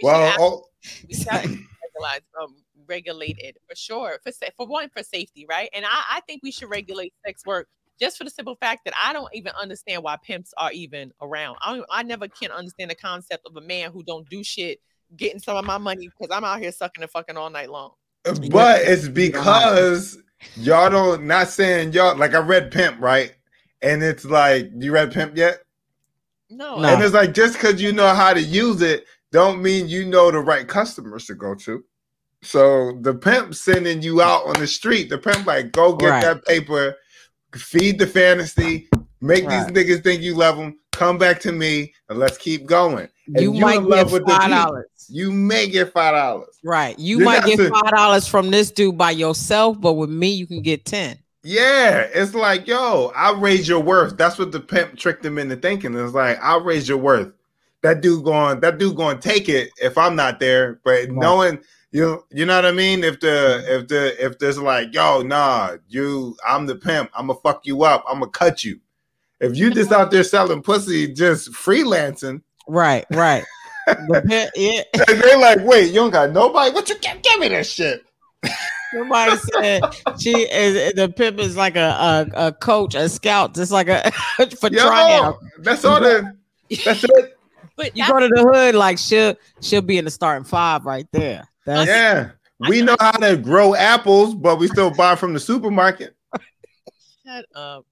[0.02, 0.64] Well, ask- oh,
[1.08, 2.56] we should regulate, um,
[2.88, 4.18] regulate it for sure.
[4.22, 5.68] For sa- for one, for safety, right?
[5.72, 7.68] And I, I think we should regulate sex work
[7.98, 11.56] just for the simple fact that I don't even understand why pimps are even around.
[11.64, 14.80] I don't, I never can understand the concept of a man who don't do shit
[15.16, 17.92] getting some of my money because I'm out here sucking and fucking all night long.
[18.50, 20.18] But it's because
[20.56, 23.34] y'all don't not saying y'all like I read Pimp, right?
[23.82, 25.58] And it's like, you read Pimp yet?
[26.50, 26.88] No, No.
[26.88, 30.30] And it's like just because you know how to use it, don't mean you know
[30.30, 31.84] the right customers to go to.
[32.42, 36.22] So the pimp sending you out on the street, the pimp like go get Right.
[36.22, 36.94] that paper,
[37.54, 38.88] feed the fantasy,
[39.20, 39.50] make Right.
[39.50, 43.08] these niggas think you love them, come back to me, and let's keep going.
[43.26, 44.86] And you you might in love get with five dollars.
[45.08, 46.58] You may get five dollars.
[46.64, 46.98] Right.
[46.98, 50.28] You You're might get saying- five dollars from this dude by yourself, but with me
[50.32, 51.18] you can get ten.
[51.42, 54.16] Yeah, it's like, yo, I'll raise your worth.
[54.16, 55.94] That's what the pimp tricked him into thinking.
[55.94, 57.32] It's like, I'll raise your worth.
[57.82, 60.80] That dude going, that dude going to take it if I'm not there.
[60.82, 61.60] But knowing
[61.92, 63.04] you, you know what I mean.
[63.04, 67.10] If the, if the, if there's like, yo, nah, you, I'm the pimp.
[67.14, 68.04] I'm gonna fuck you up.
[68.08, 68.80] I'm gonna cut you.
[69.38, 73.44] If you just out there selling pussy, just freelancing, Right, right.
[73.86, 74.82] The pimp- yeah.
[75.08, 76.72] and they like, wait, you don't got nobody.
[76.74, 78.02] What you give, give me that shit?
[78.92, 79.82] Somebody said
[80.18, 84.10] she is the pimp is like a, a, a coach, a scout, just like a
[84.60, 85.38] for Yo, tryout.
[85.60, 86.32] that's all the,
[86.84, 87.38] that's it.
[87.76, 90.84] but You that's go to the hood, like she'll she'll be in the starting five
[90.84, 91.48] right there.
[91.64, 92.30] That's Yeah.
[92.68, 96.16] We know how to grow apples, but we still buy from the supermarket.
[97.24, 97.86] Shut up.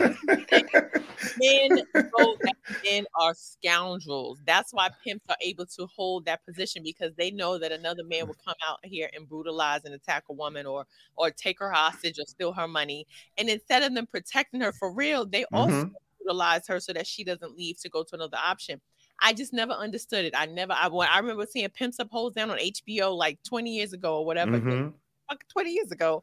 [0.00, 1.76] Men,
[2.16, 4.40] know that men are scoundrels.
[4.46, 8.26] That's why pimps are able to hold that position because they know that another man
[8.26, 10.86] will come out here and brutalize and attack a woman or
[11.16, 13.06] or take her hostage or steal her money.
[13.38, 15.92] And instead of them protecting her for real, they also Mhm.
[16.22, 18.80] brutalize her so that she doesn't leave to go to another option.
[19.20, 20.34] I just never understood it.
[20.36, 20.72] I never.
[20.74, 24.18] I, when I remember seeing Pimps Up Hoes Down on HBO like 20 years ago
[24.18, 24.92] or whatever Mhm.
[25.28, 26.22] fuck 20 years ago.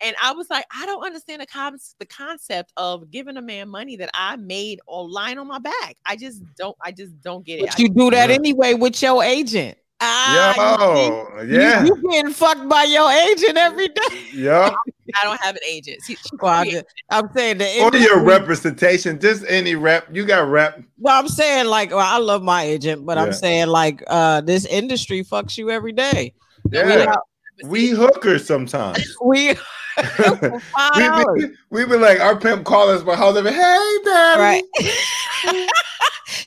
[0.00, 3.68] And I was like, I don't understand the, con- the concept of giving a man
[3.68, 5.96] money that I made or lying on my back.
[6.06, 7.66] I just don't, I just don't get it.
[7.70, 8.34] But you do that Yeah.
[8.34, 9.78] anyway with your agent.
[10.04, 11.06] Ah, you see?
[11.06, 14.24] Yo, You- yeah, You, getting fucked by your agent every day.
[14.34, 14.70] yeah.
[15.14, 16.00] I don't have an agent.
[16.02, 20.08] See, she Well, I created- am saying the Or your industry- representation, just any rep.
[20.10, 20.82] You got rep.
[20.98, 23.22] Well, I'm saying like, well, I love my agent, but Yeah.
[23.24, 26.34] I'm saying like, uh, this industry fucks you every day.
[26.72, 27.18] Yeah, but
[27.64, 29.16] we see, hookers sometimes.
[29.24, 33.36] We for five we, dollars, we, we been like our pimp call us by house.
[33.36, 34.40] Hey, daddy.
[34.40, 35.68] right?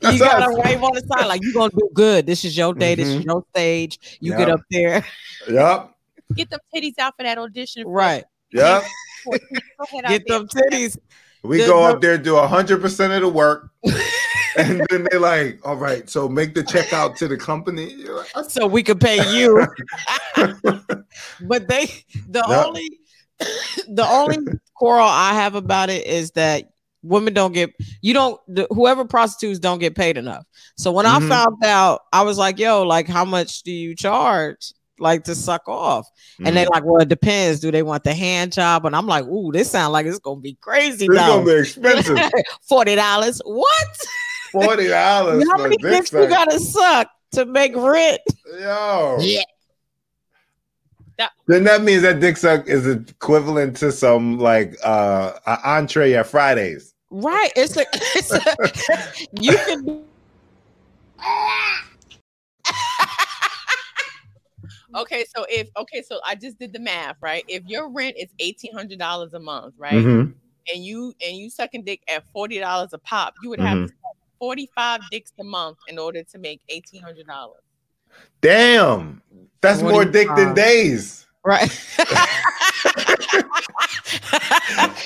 [0.02, 0.58] You gotta us.
[0.66, 2.26] wave on the side like you gonna do good.
[2.26, 2.96] This is your day.
[2.96, 3.26] This is Mhm.
[3.26, 4.18] your stage.
[4.20, 5.06] You get up there,
[5.48, 5.92] Yep.
[6.36, 7.88] get them titties out for that audition.
[7.88, 8.24] right?
[8.52, 8.84] Yep.
[9.26, 9.32] Go
[9.84, 10.40] ahead out Get there.
[10.40, 10.98] them titties.
[11.44, 13.70] We The- go up there, do hundred percent of the work,
[14.58, 17.96] and then they're like, all right, so make the check out to the company.
[17.96, 19.66] Like, so we could pay you.
[21.42, 21.86] but they
[22.28, 22.64] the Yeah.
[22.66, 23.00] only
[23.90, 24.38] the only
[24.76, 26.70] quarrel I have about it is that
[27.04, 30.46] women don't get you don't the, whoever prostitutes don't get paid enough.
[30.78, 31.26] So when Mhm.
[31.26, 34.72] I found out, I was like, yo, like how much do you charge?
[34.98, 36.08] Like to suck off.
[36.40, 36.56] And Mm-hmm.
[36.56, 37.60] they like, well, it depends.
[37.60, 38.86] Do they want the hand job?
[38.86, 42.18] And I'm like, ooh, this sounds like it's gonna be crazy It's gonna be expensive.
[42.68, 43.42] Forty dollars.
[43.44, 43.98] What?
[44.64, 45.46] forty dollars.
[45.50, 48.22] How many dicks you gotta suck to make rent?
[48.60, 49.18] Yo.
[49.20, 49.42] Yeah.
[51.48, 56.28] Then that means that dick suck is equivalent to some like uh an entree at
[56.28, 56.94] Fridays.
[57.10, 57.52] Right.
[57.56, 58.56] It's a, it's a
[59.40, 60.04] you can
[64.96, 67.44] Okay, so if okay, so I just did the math, right?
[67.50, 69.94] If your rent is eighteen hundred dollars a month, right?
[69.94, 70.32] Mm-hmm.
[70.74, 73.96] And you and you sucking dick at forty dollars a pop, you would have mm-hmm.
[74.46, 77.26] 45 dicks a month in order to make $1,800.
[78.42, 79.24] Damn.
[79.62, 79.92] That's 45.
[79.92, 81.26] more dick than days.
[81.44, 81.64] Right.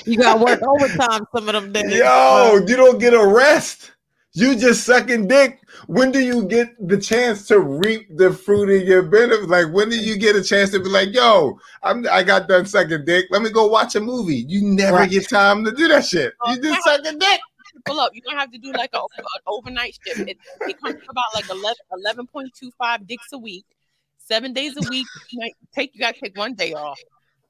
[0.06, 1.96] you gotta work overtime some of them days.
[1.96, 3.94] Yo, you don't get a rest.
[4.34, 5.62] You just sucking dick.
[5.88, 9.48] When do you get the chance to reap the fruit of your benefit?
[9.48, 12.66] Like when do you get a chance to be like, yo, I'm, i got done
[12.66, 13.28] sucking dick.
[13.30, 14.44] Let me go watch a movie.
[14.50, 15.10] You never right.
[15.10, 16.34] get time to do that shit.
[16.46, 17.40] You oh, just sucking dick.
[17.86, 20.28] Pull up, you don't have to do like a, an overnight shift.
[20.30, 21.76] It, it comes to about like 11,
[22.34, 23.66] 11.25 dicks a week,
[24.18, 25.08] seven days a week.
[25.32, 27.00] You might take you gotta take one day off.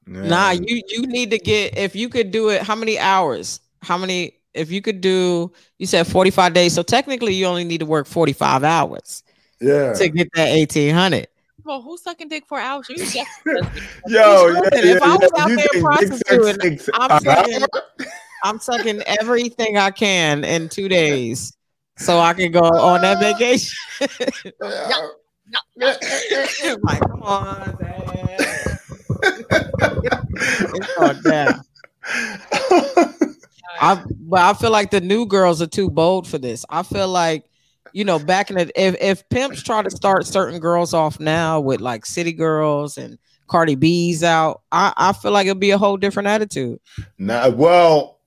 [0.05, 2.61] Nah, you you need to get if you could do it.
[2.63, 3.61] How many hours?
[3.81, 4.33] How many?
[4.55, 6.73] If you could do, you said forty five days.
[6.73, 9.23] So technically, you only need to work forty five hours
[9.61, 9.93] yeah.
[9.93, 11.27] to get that eighteen hundred.
[11.63, 12.87] Well, who's sucking dick for hours?
[12.89, 13.21] You Yo, Listen,
[14.07, 15.43] yeah, if yeah, I was yeah.
[15.43, 17.67] out You there think prostituting, I'm an sucking- hour?
[18.43, 21.55] I'm sucking everything I can in two days,
[21.97, 23.77] so I can go on that vacation.
[26.81, 28.79] like, come on, Dad.
[30.71, 31.61] It's all down.
[33.81, 36.65] I but I feel like the new girls are too bold for this.
[36.69, 37.45] I feel like
[37.93, 41.59] you know back in the if if pimps try to start certain girls off now
[41.59, 43.17] with like city girls and
[43.47, 46.79] Cardi B's out, I I feel like it'll be a whole different attitude.
[47.17, 48.18] Nah, well,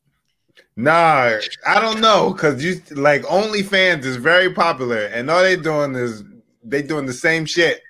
[0.77, 5.95] nah, I don't know because you like OnlyFans is very popular, and all they doing
[5.95, 6.25] is
[6.65, 7.83] they doing the same shit.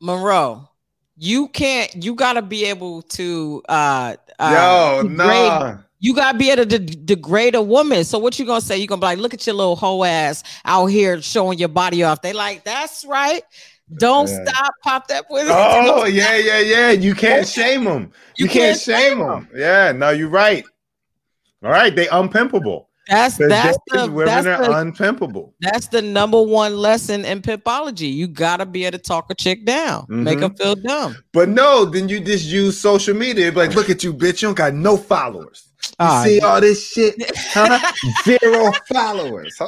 [0.00, 0.68] Monroe,
[1.16, 2.02] you can't.
[2.02, 3.62] You got to be able to.
[3.68, 5.76] uh, uh Yo, degrade- nah.
[6.02, 8.04] You gotta be able to de- degrade a woman.
[8.04, 8.78] So what you gonna say?
[8.78, 12.02] You gonna be like, look at your little hoe ass out here showing your body
[12.02, 12.22] off.
[12.22, 13.42] They like, that's right.
[13.98, 14.44] Don't Yeah.
[14.46, 14.72] stop.
[14.82, 15.48] Pop that pussy.
[15.50, 16.90] Oh yeah, yeah, yeah.
[16.92, 18.12] You can't shame them.
[18.36, 19.46] You, You can't, can't shame them.
[19.54, 20.64] Yeah, no, you're right.
[21.62, 22.86] All right, they unpimpable.
[23.08, 25.52] That's There's that's the women that's are the, unpimpable.
[25.60, 28.12] that's the number one lesson in pimpology.
[28.12, 30.42] You gotta be able to talk a chick down, make Mhm.
[30.50, 31.16] her feel dumb.
[31.32, 33.50] But no, then you just use social media.
[33.50, 34.42] Like, look at you, bitch.
[34.42, 35.64] You don't got no followers.
[35.82, 37.14] You Ah, see all this shit?
[37.52, 37.92] Huh?
[38.24, 39.56] Zero followers.
[39.58, 39.66] Huh?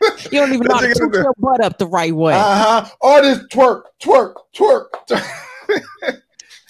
[0.30, 2.34] you don't even know how to That's toot a- your butt up the right way.
[2.34, 2.86] Uh-huh.
[3.00, 4.86] All this twerk, twerk, twerk.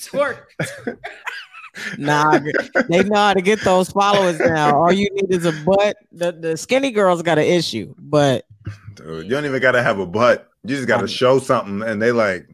[0.00, 0.38] Twerk.
[1.98, 2.38] Nah,
[2.88, 4.76] they know how to get those followers now.
[4.78, 5.96] All you need is a butt.
[6.12, 8.46] The, the skinny girls got an issue, but
[8.94, 10.48] Dude, you don't even gotta have a butt.
[10.64, 11.82] You just gotta um, show something.
[11.82, 12.48] And they like,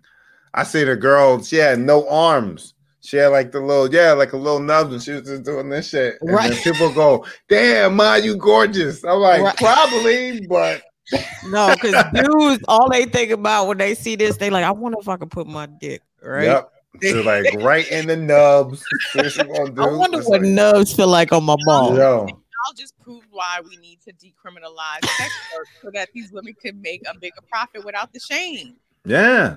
[0.54, 2.74] I see the girl, she had no arms.
[3.02, 5.70] She had like the little, yeah, like a little nubs, and she was just doing
[5.70, 6.18] this shit.
[6.20, 6.50] And Right.
[6.50, 9.56] then people go, "Damn, ma, you gorgeous." I'm like, Right.
[9.56, 10.82] probably, but
[11.44, 14.98] No, because dudes, all they think about when they see this, they like, I wonder
[15.00, 16.44] if I can put my dick right.
[16.44, 16.70] yep.
[17.02, 18.84] So like right in the nubs.
[19.14, 19.48] What she do?
[19.50, 21.96] I wonder It's what like, nubs feel like on my ball.
[21.96, 22.26] Yo,
[22.66, 26.80] I'll just prove why we need to decriminalize sex work so that these women can
[26.82, 28.74] make a bigger profit without the shame.
[29.04, 29.56] yeah.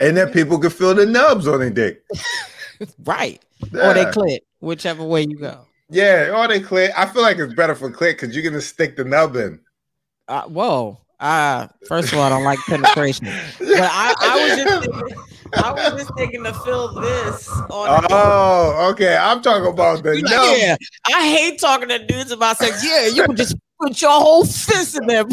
[0.00, 2.02] And then people can feel the nubs on their dick.
[3.04, 3.42] Right.
[3.74, 4.12] Or they Yeah.
[4.12, 5.66] clit, whichever way you go.
[5.90, 6.92] Yeah, or they clit.
[6.96, 9.58] I feel like it's better for clit because you're gonna stick the nub in.
[10.28, 11.00] Uh, whoa.
[11.18, 13.26] Uh, first of all, I don't like penetration.
[13.58, 15.18] But I, I was just thinking,
[15.54, 19.16] I was just thinking to fill this on Oh, okay.
[19.16, 20.76] I'm talking about the like, yeah,
[21.14, 22.84] I hate talking to dudes about sex.
[22.84, 25.24] Yeah, you can just put your whole fist in there.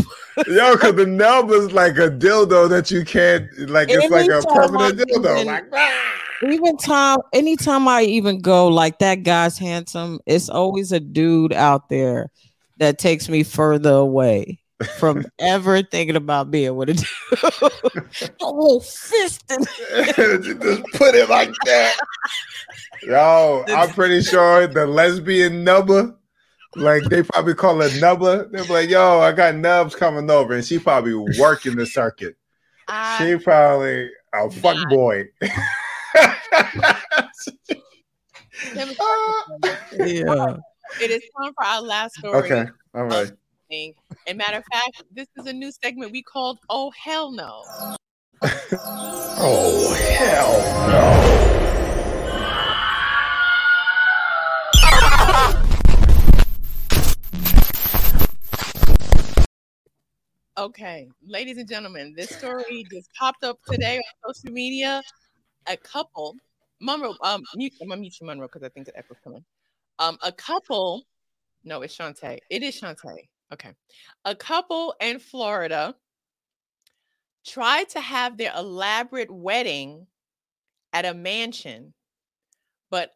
[0.47, 4.41] Yo, because the nub is like a dildo that you can't, like, it's like a
[4.47, 5.36] permanent I dildo.
[5.36, 6.22] even- Like, ah!
[6.43, 11.88] Even time, anytime I even go like that guy's handsome, it's always a dude out
[11.88, 12.30] there
[12.78, 14.59] that takes me further away
[14.97, 18.34] from ever thinking about being with a dude.
[18.41, 19.59] oh, fist in
[20.17, 21.97] you just put it like that.
[23.03, 26.15] Yo, I'm pretty sure the lesbian nubber,
[26.76, 28.49] like they probably call it nubber.
[28.51, 32.36] They're like, yo, I got nubs coming over, and she probably working the circuit.
[32.88, 35.26] I, She probably a fuck boy.
[39.97, 40.57] yeah.
[41.01, 42.36] it is time for our last story.
[42.38, 43.32] okay, all right.
[43.70, 43.93] Thing.
[44.28, 47.63] And matter of fact, this is a new segment we called Oh Hell No.
[49.38, 51.55] Oh hell no!
[60.57, 65.01] Okay, ladies and gentlemen, this story just popped up today on social media.
[65.68, 66.34] A couple,
[66.80, 69.43] Monroe, um, mute, I'm gonna mute you, Monroe, because I think the echo's coming.
[69.99, 71.03] Um, a couple,
[71.66, 72.39] no, it's Chaunté.
[72.49, 73.28] It is Chaunté.
[73.53, 73.73] Okay,
[74.25, 75.95] a couple in Florida
[77.45, 80.07] tried to have their elaborate wedding
[80.93, 81.93] at a mansion,
[82.89, 83.11] but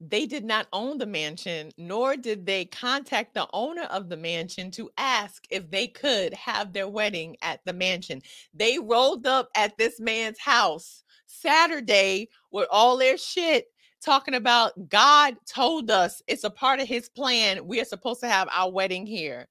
[0.00, 4.70] they did not own the mansion, nor did they contact the owner of the mansion
[4.72, 8.20] to ask if they could have their wedding at the mansion.
[8.54, 13.66] They rolled up at this man's house Saturday with all their shit,
[14.00, 17.66] talking about God told us it's a part of his plan.
[17.66, 19.48] We are supposed to have our wedding here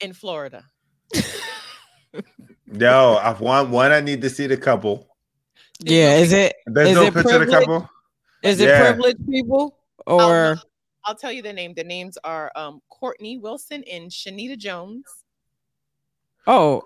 [0.00, 0.64] in Florida.
[2.66, 3.92] no, I've one one.
[3.92, 5.08] I need to see the couple.
[5.80, 6.16] Yeah.
[6.16, 7.88] Is it There's Is no it picture of the couple.
[8.42, 8.92] is it Yeah.
[8.92, 10.58] privileged people or
[11.04, 11.72] I'll tell you the name.
[11.74, 15.04] The names are um, Courtney Wilson and Shanita Jones.
[16.46, 16.82] oh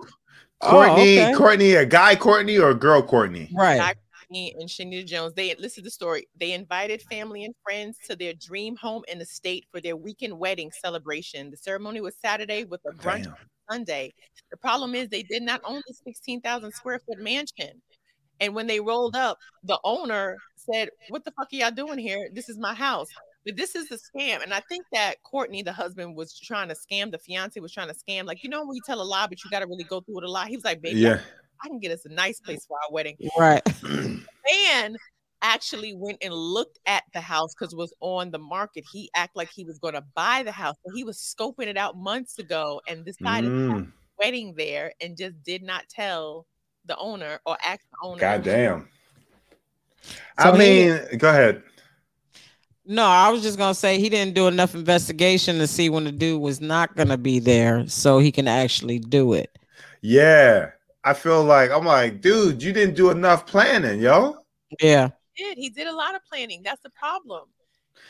[0.60, 1.34] Courtney, oh, okay.
[1.34, 3.50] Courtney, a guy Courtney or a girl Courtney?
[3.52, 3.78] right?
[3.78, 3.94] Guy
[4.32, 5.34] Courtney and Shanita Jones.
[5.34, 6.26] They listen to the story.
[6.38, 10.38] They invited family and friends to their dream home in the state for their weekend
[10.38, 11.50] wedding celebration.
[11.50, 13.34] The ceremony was Saturday with a brunch Damn.
[13.70, 14.12] Sunday.
[14.50, 17.82] The problem is they did not own the 16,000 square foot mansion.
[18.40, 22.28] And when they rolled up, the owner said, What the fuck are y'all doing here?
[22.32, 23.08] This is my house.
[23.44, 24.42] But this is a scam.
[24.42, 27.10] And I think that Courtney, the husband, was trying to scam.
[27.10, 28.24] The fiance was trying to scam.
[28.24, 30.18] Like, you know, when you tell a lie, but you got to really go through
[30.18, 30.48] it a lie.
[30.48, 31.20] He was like, Baby, Yeah.
[31.64, 33.16] I can get us a nice place for our wedding.
[33.38, 33.62] Right.
[33.82, 34.96] Man
[35.42, 38.84] actually went and looked at the house because it was on the market.
[38.92, 40.76] He acted like he was going to buy the house.
[40.84, 44.54] So he was scoping it out months ago and decided to have Mm, a wedding
[44.56, 46.46] there and just did not tell
[46.86, 48.20] the owner or ask the owner.
[48.20, 48.88] God damn.
[50.40, 51.62] So I he- mean, go ahead.
[52.84, 56.10] No, I was just gonna say he didn't do enough investigation to see when the
[56.10, 59.56] dude was not gonna be there, so he can actually do it.
[60.00, 60.70] Yeah.
[61.04, 64.36] I feel like I'm like, dude, you didn't do enough planning, yo.
[64.80, 65.10] Yeah.
[65.34, 65.58] He did.
[65.58, 66.62] He did a lot of planning.
[66.64, 67.44] That's the problem.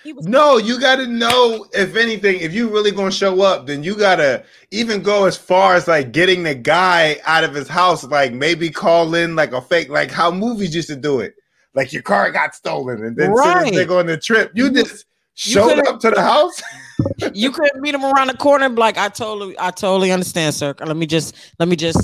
[0.04, 3.84] He was No, you gotta know if anything, if you really gonna show up, then
[3.84, 8.02] you gotta even go as far as like getting the guy out of his house,
[8.04, 11.34] like maybe call in like a fake, like how movies used to do it.
[11.74, 13.72] Like your car got stolen, and then soon as Right.
[13.74, 15.06] they go on the trip, you You- just
[15.46, 16.60] you showed could've- up to the house.
[17.34, 20.54] You couldn't meet him around the corner and be like, I totally I totally understand,
[20.54, 20.74] sir.
[20.80, 21.98] Let me just let me just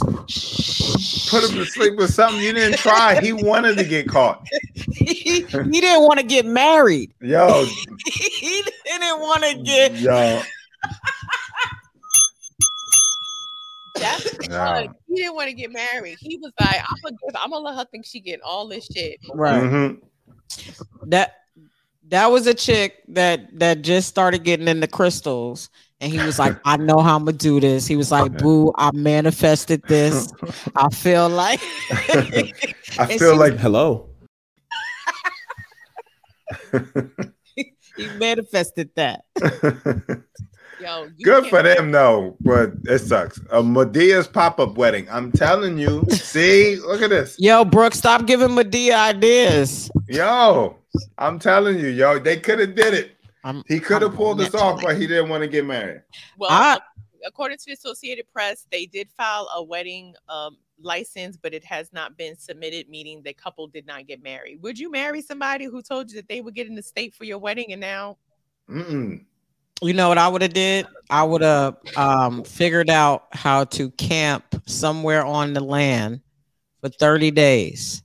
[1.30, 3.20] Put him to sleep with something you didn't try.
[3.20, 4.46] He wanted to get caught.
[4.74, 7.12] he, he didn't want to get married.
[7.20, 7.64] Yo,
[8.06, 10.40] he didn't want to get yo,
[13.94, 14.94] that's No.
[15.08, 16.16] He didn't want to get married.
[16.20, 19.18] He was like, I'm gonna, I'm gonna let her think she getting all this shit.
[19.34, 19.62] right.
[19.62, 20.00] Mhm.
[21.06, 21.34] That
[22.08, 25.70] that was a chick that that just started getting into crystals.
[26.00, 27.86] And he was like, I know how I'm gonna do this.
[27.86, 30.32] He was like, Boo, I manifested this.
[30.76, 34.08] I feel like I feel she- like Hello.
[37.56, 39.24] he manifested that.
[40.80, 43.40] Yo, Good for can't- them though, but it sucks.
[43.50, 45.08] A Madea's pop-up wedding.
[45.10, 46.04] I'm telling you.
[46.10, 47.34] See, look at this.
[47.38, 49.90] Yo, Brooke, stop giving Medea ideas.
[50.08, 50.76] Yo,
[51.18, 53.12] I'm telling you, yo, they could have did it.
[53.44, 56.02] I'm- He could have pulled this off, but he didn't want to get married.
[56.38, 56.80] Well, I-
[57.26, 61.92] according to the Associated Press, they did file a wedding um, license, but it has
[61.92, 64.62] not been submitted, meaning the couple did not get married.
[64.62, 67.24] Would you marry somebody who told you that they would get in the state for
[67.24, 68.18] your wedding and now?
[68.70, 69.24] Mm-mm.
[69.80, 70.86] You know what I would have did?
[71.08, 76.20] I would have um, figured out how to camp somewhere on the land
[76.80, 78.02] for 30 days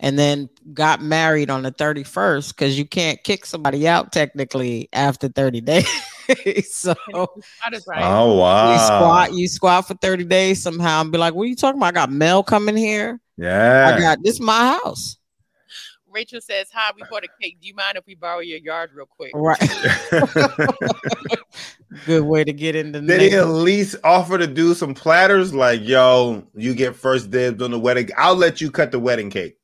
[0.00, 5.28] and then got married on the 31st because you can't kick somebody out technically after
[5.28, 5.88] 30 days.
[6.70, 8.02] so That is right.
[8.02, 8.76] Oh you wow.
[8.76, 11.88] squat, you squat for 30 days somehow and be like, What are you talking about?
[11.88, 13.20] I got Mel coming here.
[13.36, 13.94] Yeah.
[13.94, 15.18] I got this my house.
[16.16, 17.58] Rachel says, "Hi, we bought a cake.
[17.60, 19.58] Do you mind if we borrow your yard real quick?" Right.
[22.06, 25.52] Good way to get into Did he at least offer to do some platters?
[25.52, 28.08] Like, yo, you get first dibs on the wedding.
[28.16, 29.58] I'll let you cut the wedding cake.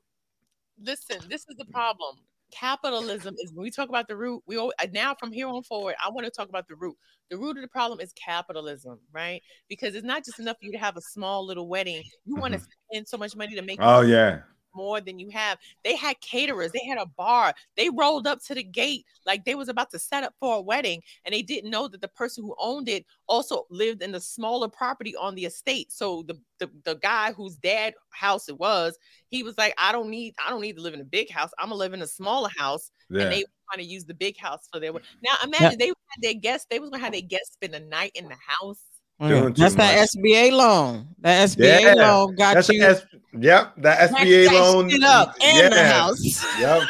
[0.83, 2.17] Listen, this is the problem.
[2.51, 4.43] Capitalism is when we talk about the root.
[4.47, 6.97] We al- uh, now from here on forward, I want to talk about the root.
[7.31, 9.43] The root of the problem is capitalism, right?
[9.69, 12.03] Because it's not just enough for you to have a small little wedding.
[12.27, 12.67] You want to Mhm.
[12.91, 14.43] spend so much money to make Oh yeah.
[14.75, 15.59] More than you have.
[15.85, 17.55] They had caterers, they had a bar.
[17.77, 20.61] They rolled up to the gate like they was about to set up for a
[20.61, 24.21] wedding and they didn't know that the person who owned it also lived in the
[24.21, 25.93] smaller property on the estate.
[25.93, 28.97] So the the, the guy whose dad house it was,
[29.31, 31.51] he was like, I don't need I don't need to live in a big house.
[31.59, 32.91] I'm gonna live in a smaller house.
[33.11, 33.23] Yeah.
[33.23, 36.35] And they want to use the big house for their now imagine they had their
[36.35, 38.81] guests, they was gonna have their guests spend a night in the house.
[39.25, 40.09] Oh, Doing That's that.
[40.09, 41.07] SBA loan.
[41.21, 42.83] That SBA Yeah, loan got That's you.
[42.85, 43.07] a S-
[43.39, 44.91] yep, that SBA that loan.
[44.91, 46.59] shit up in the house.
[46.59, 46.83] Yep.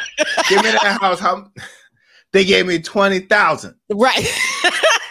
[0.49, 1.19] Give me that house.
[1.19, 1.47] How
[2.31, 3.75] they gave me twenty thousand.
[3.91, 4.25] Right.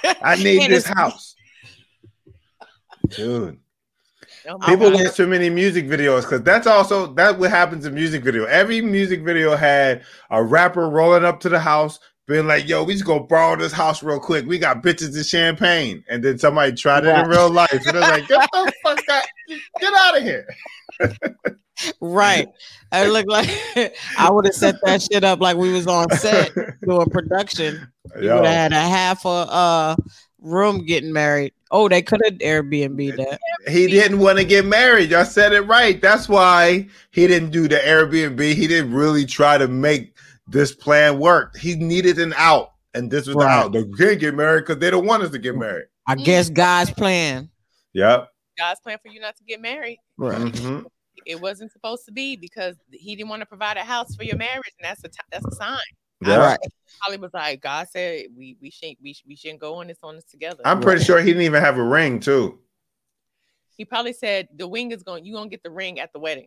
[0.22, 1.36] I need this house.
[3.08, 3.58] Dude.
[4.48, 5.04] Oh People God.
[5.04, 8.44] watch too many music videos because that's also that what happens in music video.
[8.46, 12.00] Every music video had a rapper rolling up to the house,
[12.32, 14.46] being like, "Yo, we just go borrow this house real quick.
[14.46, 18.00] We got bitches and champagne." And then somebody tried it in real life, and they're
[18.00, 19.24] like, "Get the fuck out!
[19.80, 20.46] Get out of here!"
[22.00, 22.48] right.
[22.90, 23.48] I look like
[24.18, 26.52] I would have set that shit up like we was on set
[26.86, 27.88] doing production.
[28.16, 29.96] You Yo, would have had a half a uh,
[30.40, 31.54] room getting married.
[31.70, 33.40] Oh, they could have Airbnb that.
[33.66, 35.10] he didn't want to get married.
[35.10, 36.00] Y'all said it right.
[36.02, 38.54] That's why he didn't do the Airbnb.
[38.54, 40.14] He didn't really try to make
[40.46, 41.56] this plan worked.
[41.58, 43.72] He needed an out, and this was the out.
[43.72, 45.86] They can't get married because they don't want us to get married.
[46.06, 47.50] I guess God's plan.
[47.92, 48.28] Yep.
[48.58, 49.98] God's plan for you not to get married.
[50.16, 50.38] Right.
[50.38, 50.84] Mhm.
[51.26, 54.36] It wasn't supposed to be because he didn't want to provide a house for your
[54.36, 55.78] marriage, and that's a t- that's a sign.
[56.24, 56.36] Yeah.
[56.36, 56.58] Right.
[57.00, 60.16] Holly was like, God said we we shouldn't we, we shouldn't go on this on
[60.16, 60.62] this together.
[60.64, 62.58] I'm pretty sure he didn't even have a ring too.
[63.76, 65.24] he probably said the wing is going.
[65.24, 66.46] You gonna get the ring at the wedding.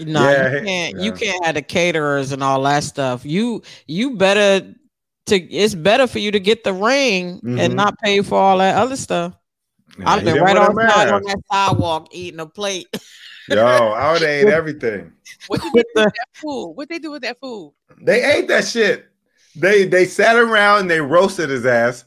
[0.00, 1.00] No, Yeah, you can't.
[1.00, 3.24] You can't have the caterers and all that stuff.
[3.24, 4.74] You you better
[5.26, 5.36] to.
[5.36, 7.60] It's better for you to get the ring Mhm.
[7.60, 9.34] and not pay for all that other stuff.
[9.98, 12.88] Yeah, I've he been right want on that sidewalk eating a plate.
[13.48, 15.12] Yo, I would have ate everything.
[15.46, 16.72] What did they do with that food?
[16.72, 17.72] What they do with that food?
[18.00, 19.06] They ate that shit.
[19.54, 22.04] They they sat around and they roasted his ass,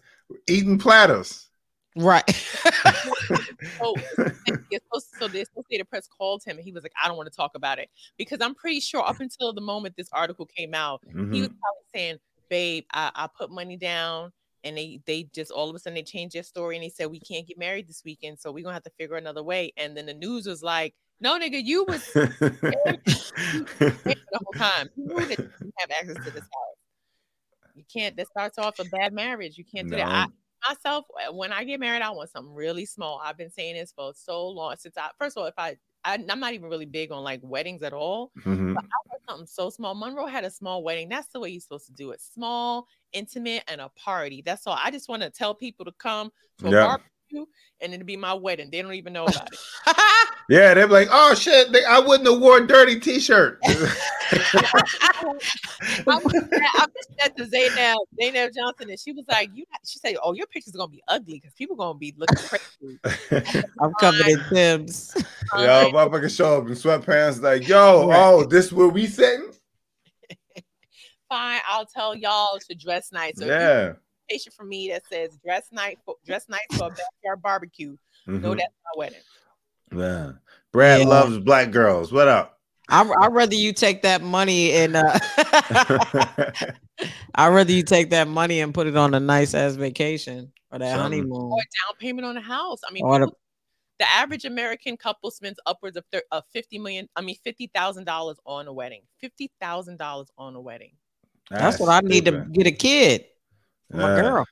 [0.47, 1.46] eating platters.
[1.97, 2.23] Right.
[3.77, 4.03] Supposed-
[5.19, 7.51] so the Associated Press called him and he was like, I don't want to talk
[7.55, 11.11] about it because I'm pretty sure up until the moment this article came out, he
[11.13, 11.29] Mhm.
[11.31, 12.17] was probably saying,
[12.49, 14.31] "Babe, I, I put money down."
[14.63, 17.07] And they they just all of a sudden they changed their story and they said
[17.11, 19.71] we can't get married this weekend, so we're gonna have to figure another way.
[19.77, 24.89] And then the news was like, "No, nigga, you was the whole time.
[24.97, 26.77] You knew that you didn't have access to this house.
[27.75, 28.15] You can't.
[28.17, 29.57] That starts off a bad marriage.
[29.57, 30.07] You can't do that.
[30.07, 30.31] I, No.
[30.67, 33.19] Myself, uh, when I get married, I want something really small.
[33.23, 35.09] I've been saying this for so long since I.
[35.19, 37.93] First of all, if I, I I'm not even really big on like weddings at
[37.93, 38.31] all.
[38.39, 38.73] Mhm.
[38.75, 39.95] But I want something so small.
[39.95, 41.09] Monroe had a small wedding.
[41.09, 42.21] That's the way you're supposed to do it.
[42.21, 44.41] Small, intimate, and a party.
[44.41, 44.77] That's all.
[44.81, 46.87] I just want to tell people to come to a Yeah.
[46.87, 47.09] barbecue
[47.81, 48.69] and it'll be my wedding.
[48.71, 49.59] They don't even know about it.
[50.49, 53.59] Yeah, they're like, oh shit, they, I wouldn't have worn dirty t-shirt.
[53.65, 53.69] I
[55.25, 55.41] was
[56.07, 56.49] I mentioned
[57.19, 60.73] that to Zaynab, Zaynab Johnson, and she was like, "You." She said, "Oh, your pictures
[60.73, 62.99] are gonna be ugly because people are gonna be looking crazy."
[63.81, 65.13] I'm covered in Tim's.
[65.53, 68.17] yo, motherfucker show up in sweatpants, like, yo, Right.
[68.17, 69.51] oh, this where we sitting?
[71.29, 73.37] Fine, I'll tell y'all to dress nice.
[73.37, 73.93] So you Yeah.
[74.29, 77.95] A invitation from me that says "dress night," for, dress nice for a backyard barbecue.
[78.25, 78.57] No, Mhm.
[78.57, 79.19] that's my wedding.
[79.95, 80.31] Yeah.
[80.73, 81.07] Brad Yeah.
[81.07, 82.11] loves black girls.
[82.11, 82.59] What up?
[82.89, 85.19] I I'd rather you take that money and uh,
[87.35, 90.79] I'd rather you take that money and put it on a nice ass vacation or
[90.79, 91.19] that Something.
[91.21, 91.51] honeymoon.
[91.51, 92.79] Or down payment on a house.
[92.87, 93.31] I mean, Or the-
[93.99, 98.67] the average American couple spends upwards of, thir- of 50 million, I mean, $50,000 on
[98.67, 99.01] a wedding.
[99.23, 100.91] $50,000 on a wedding.
[101.49, 103.27] That's what I need to get a kid for
[103.91, 104.21] my Yeah.
[104.21, 104.45] girl.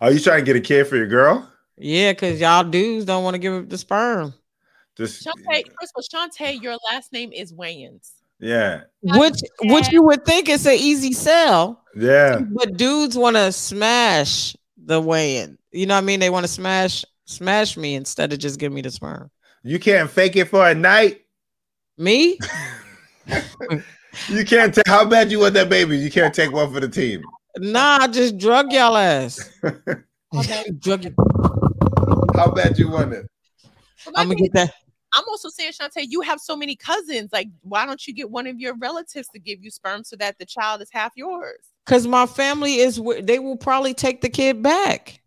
[0.00, 1.48] Uh, are you trying to get a kid for your girl?
[1.76, 4.34] Yeah, because y'all dudes don't want to give up the sperm.
[4.96, 8.10] Just Chaunté, first of all, Chaunté, your last name is Wayans.
[8.38, 12.40] yeah, Which which you would think is an easy sell, yeah.
[12.40, 14.54] but dudes want to smash
[14.84, 15.56] the weigh-in.
[15.72, 16.20] You know what I mean?
[16.20, 19.30] They want to smash smash me instead of just give me the sperm.
[19.62, 21.22] You can't fake it for a night.
[21.96, 22.38] Me?
[24.28, 25.96] You can't take how bad you want that baby.
[25.96, 27.22] You can't take one for the team.
[27.58, 29.50] Nah, I just drug y'all ass.
[30.78, 31.14] drug you.
[32.34, 33.26] How bad you want it?
[34.04, 34.74] But I'm gonna get that.
[35.12, 37.30] I'm also saying, Chaunté, you have so many cousins.
[37.32, 40.38] Like, why don't you get one of your relatives to give you sperm so that
[40.38, 41.58] the child is half yours?
[41.86, 45.20] Cause my family is wi- they will probably take the kid back.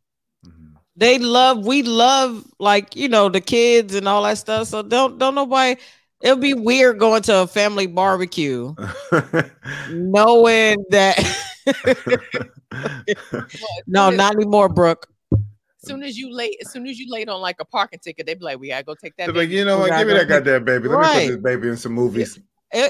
[0.45, 0.75] Mm-hmm.
[0.95, 4.67] They love, we love like you know the kids and all that stuff.
[4.67, 5.79] So don't don't nobody.
[6.21, 8.73] It'll be weird going to a family barbecue
[9.89, 11.49] knowing that.
[13.87, 15.07] no, not anymore, Brooke.
[15.31, 18.25] As soon as you late, as soon as you late on like a parking ticket,
[18.25, 19.97] they be like, "We gotta go take that." They're like, baby." you know We what?
[19.97, 20.87] Give me that goddamn baby.
[20.87, 22.37] Let me put this baby in some movies.
[22.37, 22.43] It-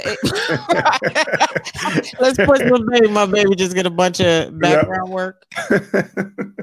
[0.06, 0.18] it-
[2.20, 3.08] Let's put some baby.
[3.10, 5.46] My baby just get a bunch of background work.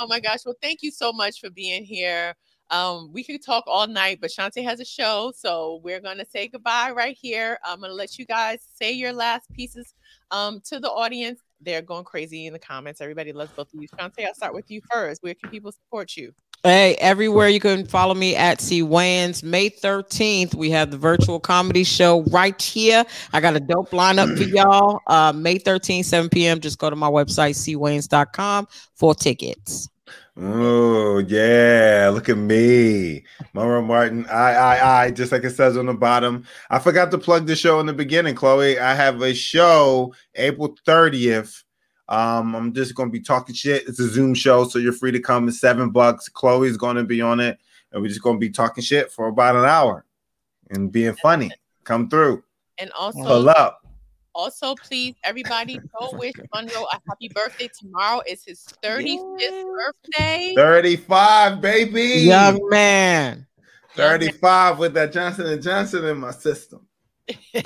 [0.00, 0.46] Oh my gosh!
[0.46, 2.36] Well, thank you so much for being here.
[2.70, 6.46] Um, we could talk all night, but Chaunté has a show, so we're gonna say
[6.46, 7.58] goodbye right here.
[7.64, 9.94] I'm gonna let you guys say your last pieces
[10.30, 11.40] um to the audience.
[11.60, 13.00] They're going crazy in the comments.
[13.00, 13.88] Everybody loves both of you.
[13.88, 15.22] Chaunté, I'll start with you first.
[15.22, 16.32] Where can people support you?
[16.64, 19.44] Hey, everywhere you can follow me at C Wayans.
[19.44, 23.04] May 13th, we have the virtual comedy show right here.
[23.32, 25.00] I got a dope lineup for y'all.
[25.06, 26.58] Uh, May 13th, 7 p.m.
[26.58, 29.88] Just go to my website, cwayans.com for tickets.
[30.40, 33.24] Oh yeah, look at me,
[33.54, 34.24] Monroe Martin.
[34.26, 35.10] I, I, I.
[35.10, 36.44] Just like it says on the bottom.
[36.70, 38.78] I forgot to plug the show in the beginning, Chloe.
[38.78, 41.64] I have a show April thirtieth.
[42.08, 43.88] Um, I'm just gonna be talking shit.
[43.88, 45.48] It's a Zoom show, so you're free to come.
[45.48, 46.28] It's seven bucks.
[46.28, 47.58] Chloe's gonna be on it,
[47.90, 50.04] and we're just gonna be talking shit for about an hour
[50.70, 51.50] and being funny.
[51.82, 52.44] Come through,
[52.78, 53.77] And also, pull up.
[54.38, 57.68] Also, please, everybody, go wish Monroe a happy birthday.
[57.76, 60.54] Tomorrow is his 35th birthday.
[60.56, 62.22] Thirty-five, baby.
[62.22, 63.46] Young man.
[63.96, 66.86] 35 with that Johnson and Johnson in my system.
[67.52, 67.64] so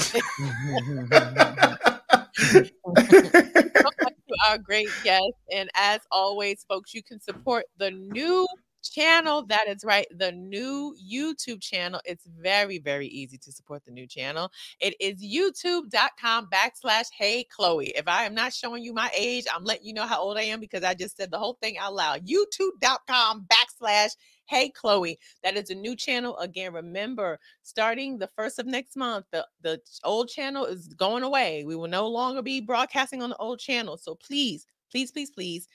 [4.02, 5.34] much to our great guest.
[5.54, 8.46] And as always, folks, you can support the new
[8.82, 9.44] channel.
[9.46, 12.00] That is right, the new YouTube channel.
[12.04, 14.50] It's very, very easy to support the new channel.
[14.80, 17.92] It is youtube.com backslash hey Chloe.
[17.96, 20.42] If I am not showing you my age, I'm letting you know how old I
[20.42, 22.26] am because I just said the whole thing out loud.
[22.26, 26.36] YouTube.com backslash Hey Chloe, that is a new channel.
[26.36, 31.64] Again, remember, starting the first of next month, the, the old channel is going away.
[31.64, 33.96] We will no longer be broadcasting on the old channel.
[33.96, 35.68] So please, please, please, please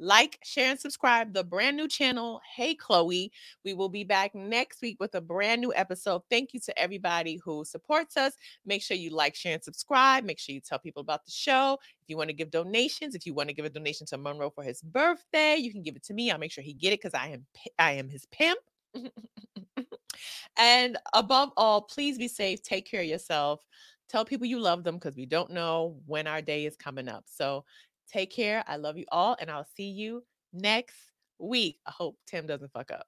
[0.00, 2.40] like, share, and subscribe the brand new channel.
[2.56, 3.30] Hey Chloe.
[3.64, 6.22] We will be back next week with a brand new episode.
[6.30, 8.32] Thank you to everybody who supports us.
[8.64, 10.24] Make sure you like, share, and subscribe.
[10.24, 11.78] Make sure you tell people about the show.
[12.02, 14.50] If you want to give donations, if you want to give a donation to Monroe
[14.50, 16.30] for his birthday, you can give it to me.
[16.30, 17.46] I'll make sure he get it because I am
[17.78, 18.58] I am his pimp.
[20.56, 22.62] and above all, please be safe.
[22.62, 23.64] Take care of yourself.
[24.08, 27.24] Tell people you love them because we don't know when our day is coming up.
[27.26, 27.64] So
[28.10, 28.64] take care.
[28.66, 30.96] I love you all, and I'll see you next
[31.38, 31.78] week.
[31.86, 33.06] I hope Tim doesn't fuck up.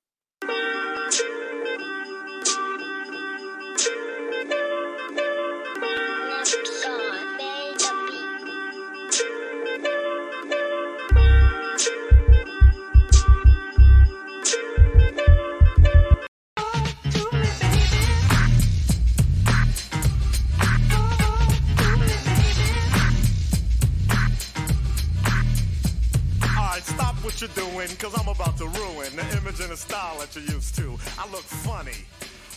[27.42, 30.76] You're doing, cause I'm about to ruin the image and the style that you're used
[30.76, 30.96] to.
[31.18, 32.06] I look funny,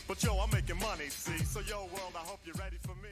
[0.08, 1.44] but yo, I'm making money, see?
[1.44, 3.10] So, yo, world, I hope you're ready for me.